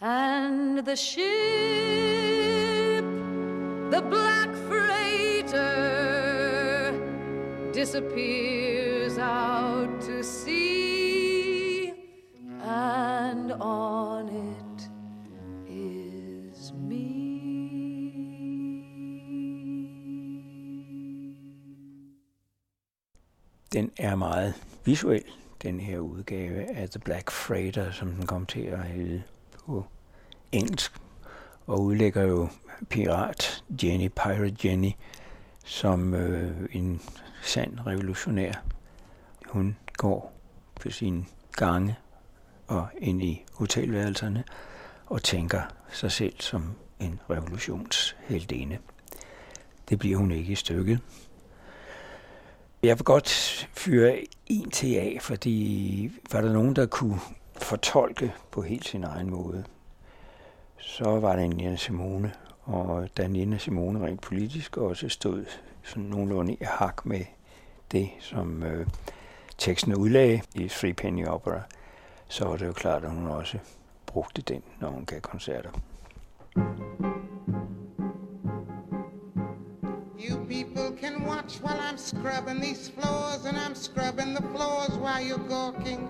And 0.00 0.78
the 0.84 0.94
ship, 0.94 1.16
the 3.90 4.02
black 4.08 4.54
disappears 7.86 9.18
out 9.18 10.00
to 10.00 10.22
sea, 10.22 11.92
and 12.62 13.52
on 13.60 14.28
it 14.28 14.90
is 15.68 16.72
me. 16.72 17.06
Den 23.72 23.90
er 23.98 24.14
meget 24.14 24.54
visuel, 24.84 25.24
den 25.62 25.80
her 25.80 25.98
udgave 25.98 26.76
af 26.76 26.90
The 26.90 27.00
Black 27.00 27.30
Freighter, 27.30 27.90
som 27.90 28.12
den 28.12 28.26
kom 28.26 28.46
til 28.46 28.60
at 28.60 28.82
hedde 28.82 29.22
på 29.66 29.84
engelsk, 30.52 30.92
og 31.66 31.82
udlægger 31.82 32.22
jo 32.22 32.48
pirat 32.88 33.64
Jenny, 33.82 34.08
Pirate 34.08 34.56
Jenny, 34.64 34.90
som 35.66 36.14
øh, 36.14 36.68
en 36.72 37.00
sand 37.42 37.78
revolutionær. 37.86 38.52
Hun 39.46 39.76
går 39.96 40.32
på 40.80 40.90
sine 40.90 41.24
gange 41.56 41.96
og 42.66 42.88
ind 42.98 43.22
i 43.22 43.44
hotelværelserne 43.52 44.44
og 45.06 45.22
tænker 45.22 45.62
sig 45.92 46.12
selv 46.12 46.34
som 46.40 46.74
en 47.00 47.20
revolutionsheldinde. 47.30 48.78
Det 49.88 49.98
bliver 49.98 50.18
hun 50.18 50.30
ikke 50.30 50.52
i 50.52 50.54
stykket. 50.54 51.00
Jeg 52.82 52.98
vil 52.98 53.04
godt 53.04 53.28
fyre 53.72 54.24
en 54.46 54.70
til 54.70 54.94
af, 54.94 55.18
fordi 55.20 56.10
var 56.32 56.40
der 56.40 56.52
nogen, 56.52 56.76
der 56.76 56.86
kunne 56.86 57.20
fortolke 57.56 58.34
på 58.50 58.62
helt 58.62 58.84
sin 58.84 59.04
egen 59.04 59.30
måde, 59.30 59.64
så 60.78 61.20
var 61.20 61.36
det 61.36 61.56
Nina 61.56 61.76
Simone. 61.76 62.32
Og 62.66 63.08
da 63.16 63.26
Nina 63.26 63.58
Simone 63.58 64.06
rent 64.06 64.20
politisk 64.20 64.76
også 64.76 65.08
stod 65.08 65.44
sådan 65.82 66.02
nogenlunde 66.02 66.52
i 66.52 66.58
hak 66.60 67.06
med 67.06 67.24
det, 67.92 68.10
som 68.20 68.62
øh, 68.62 68.86
teksten 69.58 69.94
udlagde 69.94 70.42
i 70.54 70.68
Three 70.68 70.94
Penny 70.94 71.26
Opera, 71.26 71.60
så 72.28 72.44
var 72.44 72.56
det 72.56 72.66
jo 72.66 72.72
klart, 72.72 73.04
at 73.04 73.10
hun 73.10 73.26
også 73.26 73.58
brugte 74.06 74.42
den, 74.42 74.62
når 74.80 74.88
hun 74.88 75.04
gav 75.04 75.20
koncerter. 75.20 75.70
You 80.18 80.36
people 80.48 80.98
can 81.00 81.28
watch 81.28 81.62
while 81.62 81.80
I'm 81.90 81.98
scrubbing 81.98 82.60
these 82.60 82.90
floors, 82.90 83.44
and 83.44 83.56
I'm 83.56 83.74
scrubbing 83.74 84.34
the 84.34 84.44
floors 84.54 84.98
while 84.98 85.22
you're 85.28 85.48
gawking. 85.48 86.00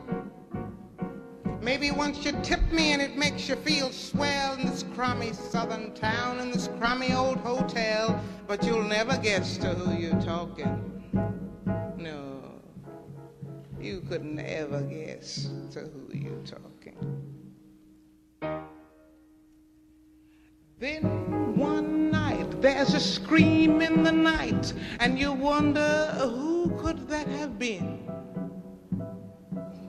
Maybe 1.67 1.91
once 1.91 2.25
you 2.25 2.31
tip 2.45 2.61
me 2.71 2.93
and 2.93 3.03
it 3.03 3.17
makes 3.17 3.49
you 3.49 3.57
feel 3.57 3.91
swell 3.91 4.55
in 4.55 4.67
this 4.67 4.85
crummy 4.95 5.33
southern 5.33 5.93
town, 5.95 6.39
in 6.39 6.53
this 6.53 6.69
crummy 6.79 7.13
old 7.13 7.39
hotel, 7.39 8.23
but 8.47 8.63
you'll 8.63 8.85
never 8.85 9.17
guess 9.19 9.59
to 9.59 9.71
who 9.71 10.01
you're 10.01 10.21
talking. 10.21 11.03
No, 11.97 12.41
you 13.81 14.01
could 14.09 14.25
never 14.25 14.81
guess 14.83 15.51
to 15.73 15.81
who 15.81 16.17
you're 16.17 16.45
talking. 16.45 16.95
Then 20.79 21.57
one 21.57 22.13
night 22.13 22.63
there's 22.63 22.95
a 22.95 23.01
scream 23.01 23.83
in 23.83 24.05
the 24.05 24.13
night, 24.13 24.73
and 25.01 25.19
you 25.19 25.33
wonder 25.33 26.15
who 26.21 26.71
could 26.79 27.09
that 27.09 27.27
have 27.27 27.59
been? 27.59 28.06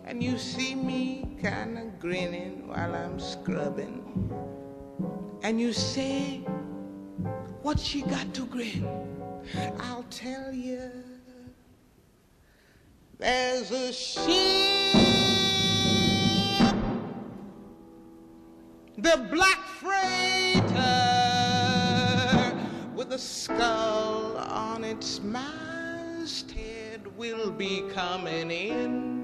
And 0.07 0.23
you 0.23 0.37
see 0.37 0.73
me 0.73 1.37
kind 1.43 1.77
of 1.77 1.99
grinning 1.99 2.69
while 2.69 2.95
I'm 2.95 3.19
scrubbing, 3.19 4.31
and 5.43 5.59
you 5.59 5.73
say, 5.73 6.37
What 7.61 7.77
she 7.77 8.03
got 8.03 8.33
to 8.35 8.45
grin? 8.45 8.87
I'll 9.81 10.05
tell 10.09 10.53
you. 10.53 10.89
There's 13.19 13.69
a 13.71 13.91
ship, 13.91 14.23
the 18.97 19.27
black 19.29 19.59
freighter 19.81 20.63
with 22.95 23.11
a 23.11 23.19
skull 23.19 24.37
on 24.37 24.85
its 24.85 25.19
masthead 25.19 27.05
will 27.17 27.51
be 27.51 27.83
coming 27.93 28.51
in. 28.51 29.16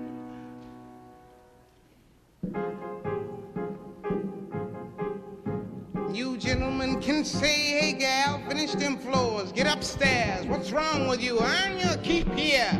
You 6.53 6.59
gentlemen 6.59 7.01
can 7.01 7.25
say, 7.25 7.47
hey 7.47 7.93
gal, 7.93 8.39
finish 8.47 8.73
them 8.73 8.99
floors, 8.99 9.51
get 9.51 9.65
upstairs. 9.65 10.45
What's 10.45 10.71
wrong 10.71 11.07
with 11.07 11.19
you? 11.19 11.39
Earn 11.39 11.79
your 11.79 11.97
keep 12.03 12.31
here. 12.35 12.71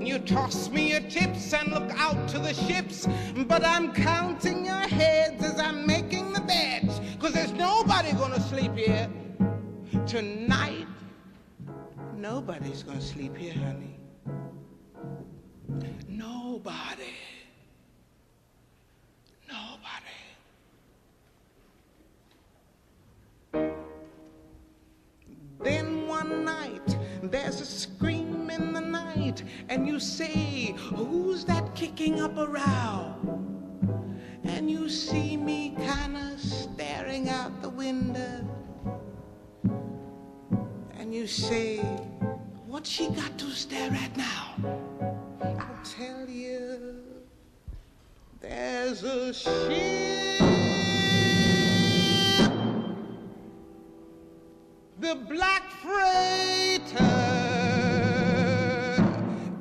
You 0.00 0.20
toss 0.20 0.70
me 0.70 0.90
your 0.92 1.00
tips 1.00 1.52
and 1.52 1.72
look 1.72 1.90
out 1.96 2.28
to 2.28 2.38
the 2.38 2.54
ships, 2.54 3.08
but 3.48 3.64
I'm 3.64 3.92
counting 3.92 4.64
your 4.64 4.86
heads 4.86 5.42
as 5.42 5.58
I'm 5.58 5.84
making 5.84 6.32
the 6.32 6.42
beds, 6.42 7.00
cause 7.18 7.32
there's 7.32 7.50
nobody 7.50 8.12
gonna 8.12 8.40
sleep 8.40 8.76
here 8.76 9.10
tonight. 10.06 10.86
Nobody's 12.14 12.84
gonna 12.84 13.00
sleep 13.00 13.36
here, 13.36 13.54
honey. 13.54 13.98
Nobody. 16.06 17.16
Nobody. 19.48 20.27
Then 25.60 26.06
one 26.06 26.44
night, 26.44 26.96
there's 27.22 27.60
a 27.60 27.66
scream 27.66 28.48
in 28.48 28.72
the 28.72 28.80
night, 28.80 29.42
and 29.68 29.86
you 29.86 29.98
say, 29.98 30.74
Who's 30.76 31.44
that 31.46 31.74
kicking 31.74 32.20
up 32.20 32.36
a 32.36 32.46
row? 32.46 33.14
And 34.44 34.70
you 34.70 34.88
see 34.88 35.36
me 35.36 35.74
kinda 35.76 36.38
staring 36.38 37.28
out 37.28 37.60
the 37.60 37.68
window, 37.70 38.46
and 40.98 41.12
you 41.12 41.26
say, 41.26 41.78
What's 42.68 42.88
she 42.88 43.08
got 43.08 43.36
to 43.38 43.50
stare 43.50 43.90
at 43.92 44.16
now? 44.16 44.54
I'll 45.42 45.84
tell 45.84 46.28
you, 46.28 47.02
there's 48.40 49.02
a 49.02 49.34
ship. 49.34 50.67
The 55.00 55.14
black 55.14 55.62
freighter 55.80 56.96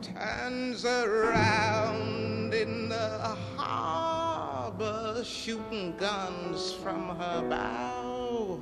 turns 0.02 0.84
around 0.84 2.56
in 2.56 2.90
the 2.90 3.38
harbor, 3.56 5.24
shooting 5.24 5.96
guns 5.98 6.74
from 6.74 7.16
her 7.18 7.48
bow. 7.48 8.60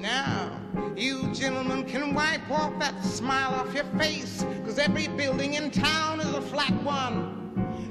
Now, 0.00 0.50
you 0.96 1.32
gentlemen 1.32 1.84
can 1.84 2.12
wipe 2.12 2.50
off 2.50 2.76
that 2.80 3.04
smile 3.04 3.54
off 3.54 3.72
your 3.72 3.84
face, 3.96 4.44
cause 4.64 4.80
every 4.80 5.06
building 5.06 5.54
in 5.54 5.70
town 5.70 6.18
is 6.18 6.34
a 6.34 6.42
flat 6.42 6.74
one. 6.82 7.38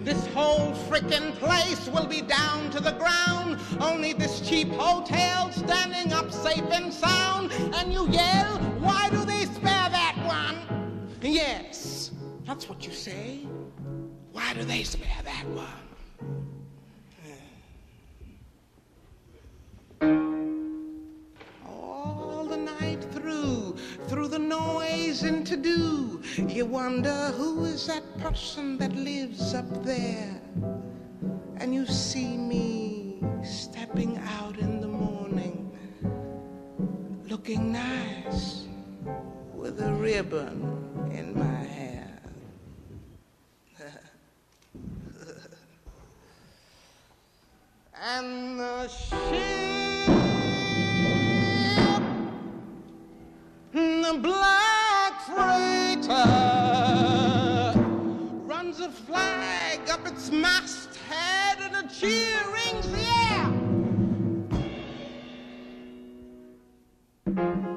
This 0.07 0.25
whole 0.27 0.71
frickin' 0.87 1.35
place 1.35 1.89
will 1.89 2.05
be 2.05 2.21
down 2.21 2.69
to 2.69 2.79
the 2.79 2.93
ground. 2.93 3.59
Only 3.81 4.13
this 4.13 4.39
cheap 4.39 4.69
hotel 4.69 5.51
standing 5.51 6.13
up 6.13 6.31
safe 6.31 6.63
and 6.71 6.93
sound. 6.93 7.51
And 7.73 7.91
you 7.91 8.07
yell, 8.07 8.57
why 8.79 9.09
do 9.09 9.25
they 9.25 9.43
spare 9.43 9.89
that 9.89 10.15
one? 10.25 11.09
Yes, 11.21 12.11
that's 12.45 12.69
what 12.69 12.87
you 12.87 12.93
say. 12.93 13.39
Why 14.31 14.53
do 14.53 14.63
they 14.63 14.83
spare 14.83 15.23
that 15.25 15.45
one? 15.49 16.56
through 24.07 24.29
the 24.29 24.39
noise 24.39 25.23
and 25.23 25.45
to 25.45 25.57
do. 25.57 26.21
You 26.47 26.65
wonder 26.65 27.31
who 27.35 27.65
is 27.65 27.87
that 27.87 28.03
person 28.19 28.77
that 28.77 28.95
lives 28.95 29.53
up 29.53 29.83
there. 29.83 30.41
And 31.57 31.73
you 31.73 31.85
see 31.85 32.37
me 32.37 33.21
stepping 33.43 34.17
out 34.39 34.57
in 34.59 34.79
the 34.79 34.87
morning, 34.87 35.69
looking 37.27 37.73
nice 37.73 38.67
with 39.53 39.81
a 39.81 39.93
ribbon 39.93 41.09
in 41.11 41.37
my 41.37 41.63
hair. 41.65 42.21
and 48.01 48.59
the 48.59 48.87
shit. 48.87 49.96
The 53.77 54.17
black 54.21 55.21
freighter, 55.21 56.09
runs 58.47 58.79
a 58.79 58.89
flag 58.89 59.87
up 59.89 60.07
its 60.07 60.31
masthead 60.31 61.59
and 61.61 61.75
a 61.75 61.87
cheer 61.93 62.39
rings 62.51 62.89
the 62.91 63.05
air. 67.35 67.76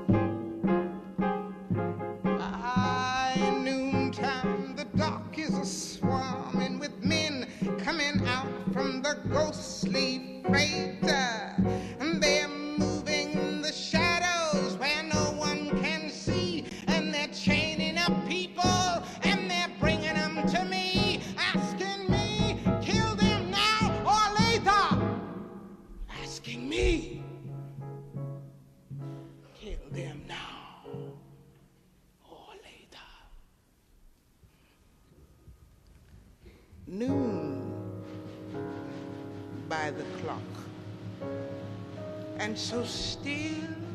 And 42.51 42.59
so 42.59 42.83
still 42.83 43.90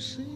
see. 0.00 0.35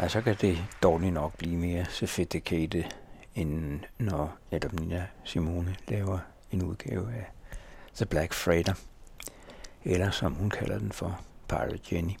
Ja, 0.00 0.08
så 0.08 0.20
kan 0.20 0.36
det 0.40 0.58
dårligt 0.82 1.12
nok 1.14 1.36
blive 1.38 1.56
mere 1.56 1.84
sophisticated, 1.84 2.84
end 3.34 3.80
når 3.98 4.36
netop 4.50 4.72
Nina 4.72 5.06
Simone 5.24 5.76
laver 5.88 6.18
en 6.50 6.62
udgave 6.62 7.12
af 7.14 7.32
The 7.96 8.06
Black 8.06 8.32
Freighter, 8.32 8.74
eller 9.84 10.10
som 10.10 10.32
hun 10.32 10.50
kalder 10.50 10.78
den 10.78 10.92
for, 10.92 11.20
Pirate 11.48 11.80
Jenny. 11.92 12.12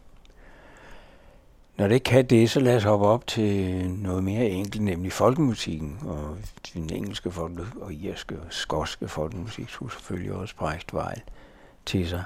Når 1.76 1.88
det 1.88 1.94
ikke 1.94 2.04
kan 2.04 2.26
det, 2.26 2.50
så 2.50 2.60
lad 2.60 2.76
os 2.76 2.84
hoppe 2.84 3.06
op 3.06 3.26
til 3.26 3.90
noget 3.90 4.24
mere 4.24 4.48
enkelt, 4.48 4.82
nemlig 4.82 5.12
folkemusikken. 5.12 5.98
Og 6.06 6.36
den 6.74 6.92
engelske 6.92 7.30
folk 7.30 7.60
og 7.80 7.92
irske 7.92 8.40
og 8.40 8.46
skotske 8.50 9.08
folkemusik 9.08 9.68
skulle 9.68 9.92
selvfølgelig 9.92 10.32
også 10.32 10.56
Brecht 10.56 10.94
vej 10.94 11.20
til 11.86 12.08
sig. 12.08 12.24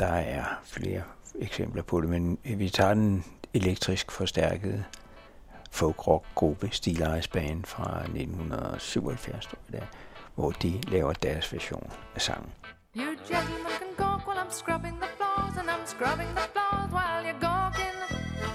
Der 0.00 0.06
er 0.06 0.44
flere 0.64 1.02
eksempler 1.38 1.82
på 1.82 2.00
det, 2.00 2.08
men 2.08 2.38
vi 2.44 2.68
tager 2.68 2.94
den 2.94 3.24
elektrisk 3.54 4.10
forstærket 4.10 4.84
folk-rock-gruppe 5.70 6.68
Steel 6.72 7.18
Ice 7.18 7.30
Band 7.30 7.64
fra 7.64 8.00
1977, 8.00 9.46
tror 9.46 9.58
jeg 9.72 9.86
hvor 10.34 10.50
de 10.50 10.80
laver 10.88 11.12
deres 11.12 11.52
version 11.52 11.90
af 12.14 12.22
sangen. 12.22 12.52
You 12.96 13.02
gentlemen 13.04 13.72
can 13.78 13.92
gawk 13.96 14.26
while 14.26 14.40
I'm 14.44 14.52
scrubbing 14.62 14.96
the 15.04 15.10
floors, 15.16 15.54
and 15.60 15.68
I'm 15.74 15.86
scrubbing 15.86 16.30
the 16.38 16.46
floors 16.54 16.90
while 16.96 17.22
you're 17.26 17.42
gawking. 17.50 17.96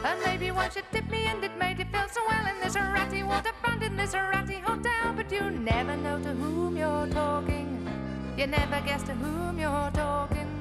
And 0.08 0.18
maybe 0.28 0.48
once 0.62 0.74
you 0.78 0.84
tip 0.94 1.08
me 1.16 1.22
and 1.32 1.44
it 1.48 1.56
made 1.64 1.78
you 1.82 1.88
feel 1.94 2.10
so 2.18 2.22
well 2.32 2.46
in 2.52 2.58
this 2.64 2.76
ratty 2.76 3.24
waterfront 3.24 3.82
in 3.88 3.94
this 4.02 4.14
ratty 4.14 4.60
hotel, 4.70 5.06
but 5.18 5.28
you 5.36 5.44
never 5.74 5.96
know 6.06 6.18
to 6.28 6.32
whom 6.42 6.72
you're 6.82 7.10
talking. 7.24 7.68
You 8.40 8.48
never 8.48 8.80
guess 8.88 9.04
to 9.10 9.14
whom 9.24 9.54
you're 9.64 9.92
talking. 10.06 10.52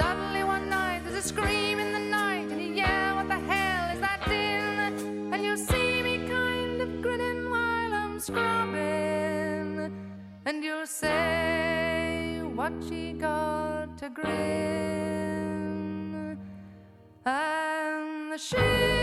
Suddenly 0.00 0.42
one 0.54 0.66
night 0.78 1.00
there's 1.04 1.20
a 1.24 1.28
scream 1.32 1.76
in 1.84 1.90
the 1.96 2.04
night, 2.20 2.46
and 2.52 2.60
he 2.64 2.68
"What 3.26 3.40
the 3.40 3.44
hell 3.52 3.90
is 3.92 4.00
that 4.00 4.20
din?" 4.24 5.32
And 5.34 5.42
you 5.42 5.56
see 5.56 6.00
me 6.00 6.18
kind 6.28 6.80
of 6.80 7.02
grinning 7.02 7.50
while 7.50 7.92
I'm 7.92 8.20
scrubbing, 8.20 9.90
and 10.44 10.62
you 10.62 10.86
say, 10.86 12.40
"What 12.54 12.72
she 12.88 13.14
got 13.14 13.98
to 13.98 14.10
grin?" 14.10 14.38
And 17.24 18.30
the 18.32 18.38
ship, 18.38 18.95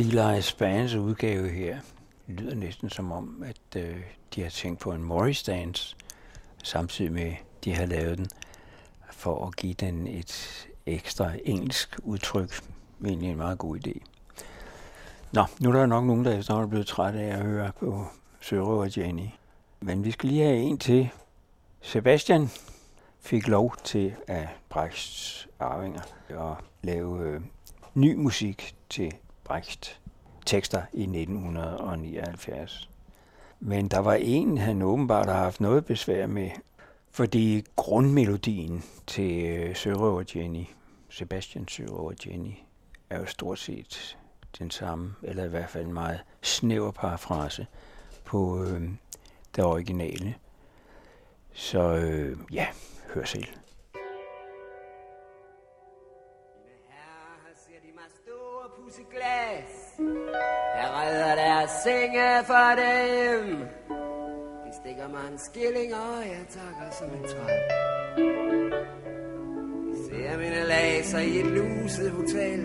Steel 0.00 0.44
Bands 0.58 0.94
udgave 0.94 1.48
her 1.48 1.78
lyder 2.26 2.54
næsten 2.54 2.90
som 2.90 3.12
om, 3.12 3.44
at 3.46 3.82
øh, 3.82 3.96
de 4.34 4.42
har 4.42 4.50
tænkt 4.50 4.80
på 4.80 4.92
en 4.92 5.02
Morris 5.02 5.42
Dance, 5.42 5.96
samtidig 6.62 7.12
med, 7.12 7.32
de 7.64 7.74
har 7.74 7.86
lavet 7.86 8.18
den, 8.18 8.26
for 9.10 9.46
at 9.46 9.56
give 9.56 9.74
den 9.74 10.06
et 10.06 10.66
ekstra 10.86 11.32
engelsk 11.44 11.98
udtryk. 12.02 12.62
Egentlig 13.04 13.30
en 13.30 13.36
meget 13.36 13.58
god 13.58 13.76
idé. 13.76 14.00
Nå, 15.32 15.44
nu 15.60 15.68
er 15.68 15.72
der 15.72 15.86
nok 15.86 16.04
nogen, 16.04 16.24
der 16.24 16.38
efterhånden 16.38 16.66
er 16.66 16.70
blevet 16.70 16.86
træt 16.86 17.14
af 17.14 17.36
at 17.36 17.42
høre 17.42 17.72
på 17.80 18.06
Sørøver 18.40 18.88
Jenny. 18.96 19.28
Men 19.80 20.04
vi 20.04 20.10
skal 20.10 20.28
lige 20.28 20.44
have 20.44 20.56
en 20.56 20.78
til. 20.78 21.10
Sebastian 21.80 22.50
fik 23.20 23.48
lov 23.48 23.74
til 23.84 24.14
af 24.28 24.48
Brechts 24.68 25.48
arvinger 25.58 26.02
at 26.28 26.64
lave 26.82 27.26
øh, 27.26 27.40
ny 27.94 28.14
musik 28.14 28.74
til 28.90 29.12
Brecht 29.50 30.00
tekster 30.46 30.82
i 30.92 31.02
1979. 31.02 32.90
Men 33.60 33.88
der 33.88 33.98
var 33.98 34.14
en, 34.14 34.58
han 34.58 34.82
åbenbart 34.82 35.26
har 35.26 35.36
haft 35.36 35.60
noget 35.60 35.84
besvær 35.84 36.26
med, 36.26 36.50
fordi 37.10 37.64
grundmelodien 37.76 38.84
til 39.06 39.44
øh, 39.44 39.76
Sørøver 39.76 40.24
Jenny, 40.34 40.64
Sebastian 41.08 41.68
Sørøver 41.68 42.12
Jenny, 42.26 42.52
er 43.10 43.18
jo 43.18 43.26
stort 43.26 43.58
set 43.58 44.18
den 44.58 44.70
samme, 44.70 45.14
eller 45.22 45.44
i 45.44 45.48
hvert 45.48 45.70
fald 45.70 45.86
en 45.86 45.92
meget 45.92 46.20
snæver 46.42 46.90
parafrase 46.90 47.66
på 48.24 48.64
øh, 48.64 48.90
det 49.56 49.64
originale. 49.64 50.34
Så 51.52 51.82
øh, 51.82 52.38
ja, 52.52 52.66
hør 53.14 53.24
selv. 53.24 53.46
Glas. 59.14 59.72
Jeg 60.78 60.88
redder 60.98 61.34
deres 61.34 61.70
senge 61.70 62.44
for 62.50 62.68
dem. 62.82 63.44
De 64.64 64.70
stikker 64.80 65.08
mig 65.08 65.24
en 65.32 65.38
skilling, 65.38 65.94
og 65.94 66.18
jeg 66.34 66.44
takker 66.56 66.88
som 66.98 67.08
en 67.18 67.22
træt. 67.22 67.62
De 69.90 69.94
ser 70.06 70.38
mine 70.38 70.62
laser 70.64 71.18
i 71.18 71.38
et 71.40 71.46
luset 71.46 72.10
hotel. 72.10 72.62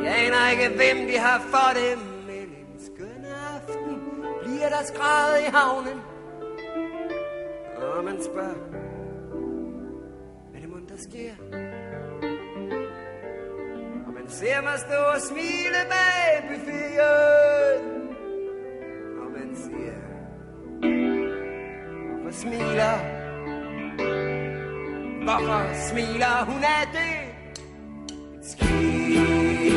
De 0.00 0.08
aner 0.08 0.50
ikke, 0.52 0.76
hvem 0.76 1.08
de 1.08 1.18
har 1.18 1.40
for 1.40 1.70
dem. 1.80 1.98
Men 2.26 2.46
en 2.60 2.80
skøn 2.86 3.24
aften 3.54 3.96
bliver 4.42 4.68
der 4.68 4.82
skrevet 4.84 5.36
i 5.46 5.50
havnen. 5.56 6.00
Og 7.76 8.04
man 8.04 8.22
spørger, 8.22 8.54
hvad 10.50 10.60
det 10.60 10.68
mund, 10.68 10.86
der 10.88 10.96
sker? 10.96 11.69
Og 14.30 14.36
ser 14.36 14.62
mig 14.62 14.78
stå 14.78 14.94
og 15.14 15.20
smile 15.20 15.80
bag 15.92 16.48
buffeten. 16.48 18.02
Og 19.20 19.26
man 19.36 19.56
siger, 19.62 19.98
hvorfor 22.08 22.32
smiler? 22.42 22.96
Hvorfor 25.24 25.88
smiler 25.88 26.44
hun 26.44 26.64
af 26.64 26.84
det? 26.92 27.16
Et 28.38 29.69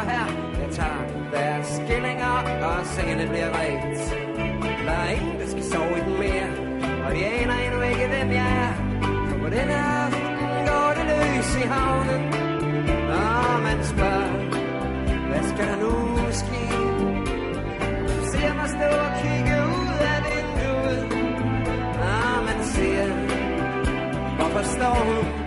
ønsker 0.00 0.12
her. 0.12 0.26
Jeg 0.60 0.70
tager 0.72 1.02
deres 1.32 1.66
skillinger, 1.66 2.34
og 2.68 2.86
sengene 2.86 3.28
bliver 3.28 3.50
ret. 3.58 3.98
Der 4.86 4.92
er 4.92 5.10
ingen, 5.10 5.40
der 5.40 5.46
skal 5.46 5.64
sove 5.64 5.96
i 5.98 6.00
den 6.00 6.18
mere. 6.24 6.48
Og 7.06 7.10
de 7.16 7.24
aner 7.24 7.56
endnu 7.64 7.80
ikke, 7.80 8.06
hvem 8.06 8.30
jeg 8.40 8.50
er. 8.64 8.72
For 9.28 9.38
på 9.38 9.48
den 9.56 9.68
aften 9.70 10.26
går 10.68 10.88
det 10.96 11.04
løs 11.12 11.50
i 11.62 11.66
havnen. 11.72 12.22
Og 13.22 13.62
man 13.62 13.78
spørger, 13.92 14.30
hvad 15.28 15.42
skal 15.50 15.66
der 15.70 15.78
nu 15.84 15.92
ske? 16.42 16.62
Du 18.08 18.22
ser 18.32 18.54
mig 18.58 18.68
stå 18.76 18.88
og 19.06 19.12
kigge 19.22 19.56
ud 19.78 19.94
af 20.12 20.18
vinduet. 20.28 21.02
Og 22.10 22.44
man 22.48 22.58
siger, 22.72 23.06
hvorfor 24.36 24.62
står 24.62 24.98
hun? 25.08 25.39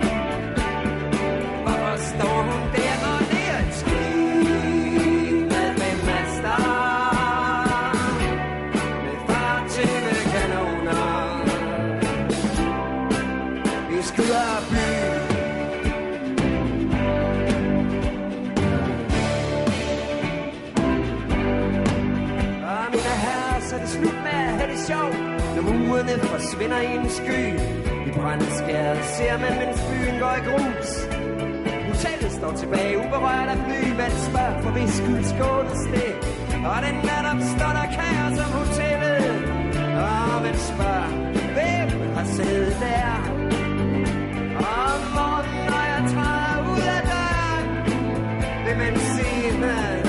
Sjov. 24.88 25.10
Når 25.56 25.64
murene 25.70 26.16
forsvinder 26.34 26.82
i 26.90 26.92
en 27.00 27.10
sky. 27.20 27.44
I 28.08 28.12
brændskæret 28.18 29.06
ser 29.16 29.36
man, 29.44 29.54
mens 29.62 29.80
byen 29.90 30.16
går 30.24 30.34
i 30.40 30.44
grus. 30.50 30.90
Hotellet 31.90 32.32
står 32.40 32.52
tilbage 32.62 32.98
uberørt 33.04 33.50
af 33.54 33.58
fly 33.66 33.82
Man 34.02 34.12
spørger 34.28 34.62
for 34.62 34.72
hvis 34.76 34.92
skyld 35.00 35.24
skåles 35.34 35.82
det 35.94 36.12
Og 36.72 36.78
den 36.86 36.96
nat 37.08 37.26
opstår 37.34 37.72
der 37.80 37.88
kaos 37.98 38.38
om 38.46 38.52
hotellet? 38.60 39.26
Og 40.08 40.42
man 40.46 40.58
spørger, 40.70 41.10
hvem 41.56 41.90
har 42.16 42.26
siddet 42.36 42.76
der? 42.86 43.16
Og 44.72 44.92
morgenen, 45.18 45.66
når 45.72 45.84
jeg 45.94 46.02
træder 46.14 46.58
ud 46.72 46.86
af 46.98 47.02
døren 47.12 47.66
Vil 48.66 48.76
man 48.84 48.96
sige, 49.14 49.58
hvad 49.60 50.03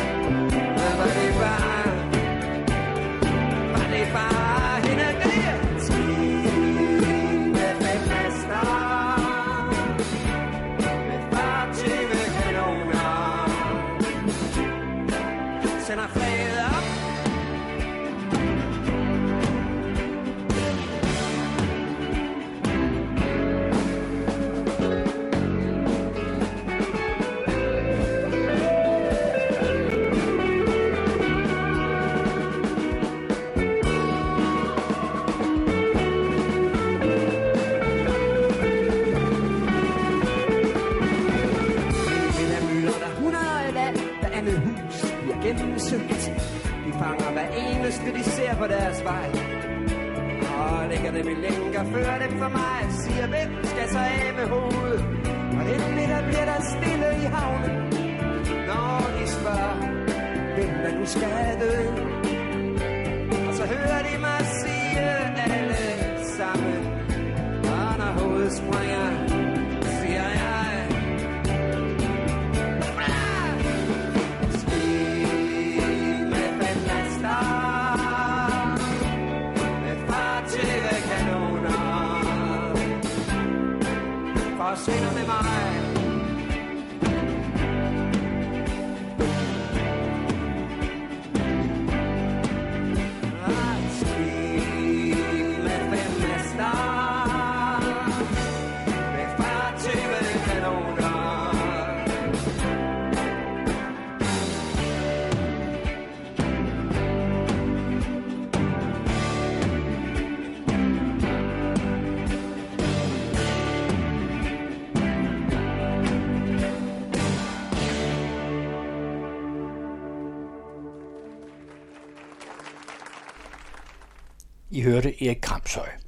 hørte 124.84 125.24
Erik 125.24 125.40
Kramshøj. 125.42 125.88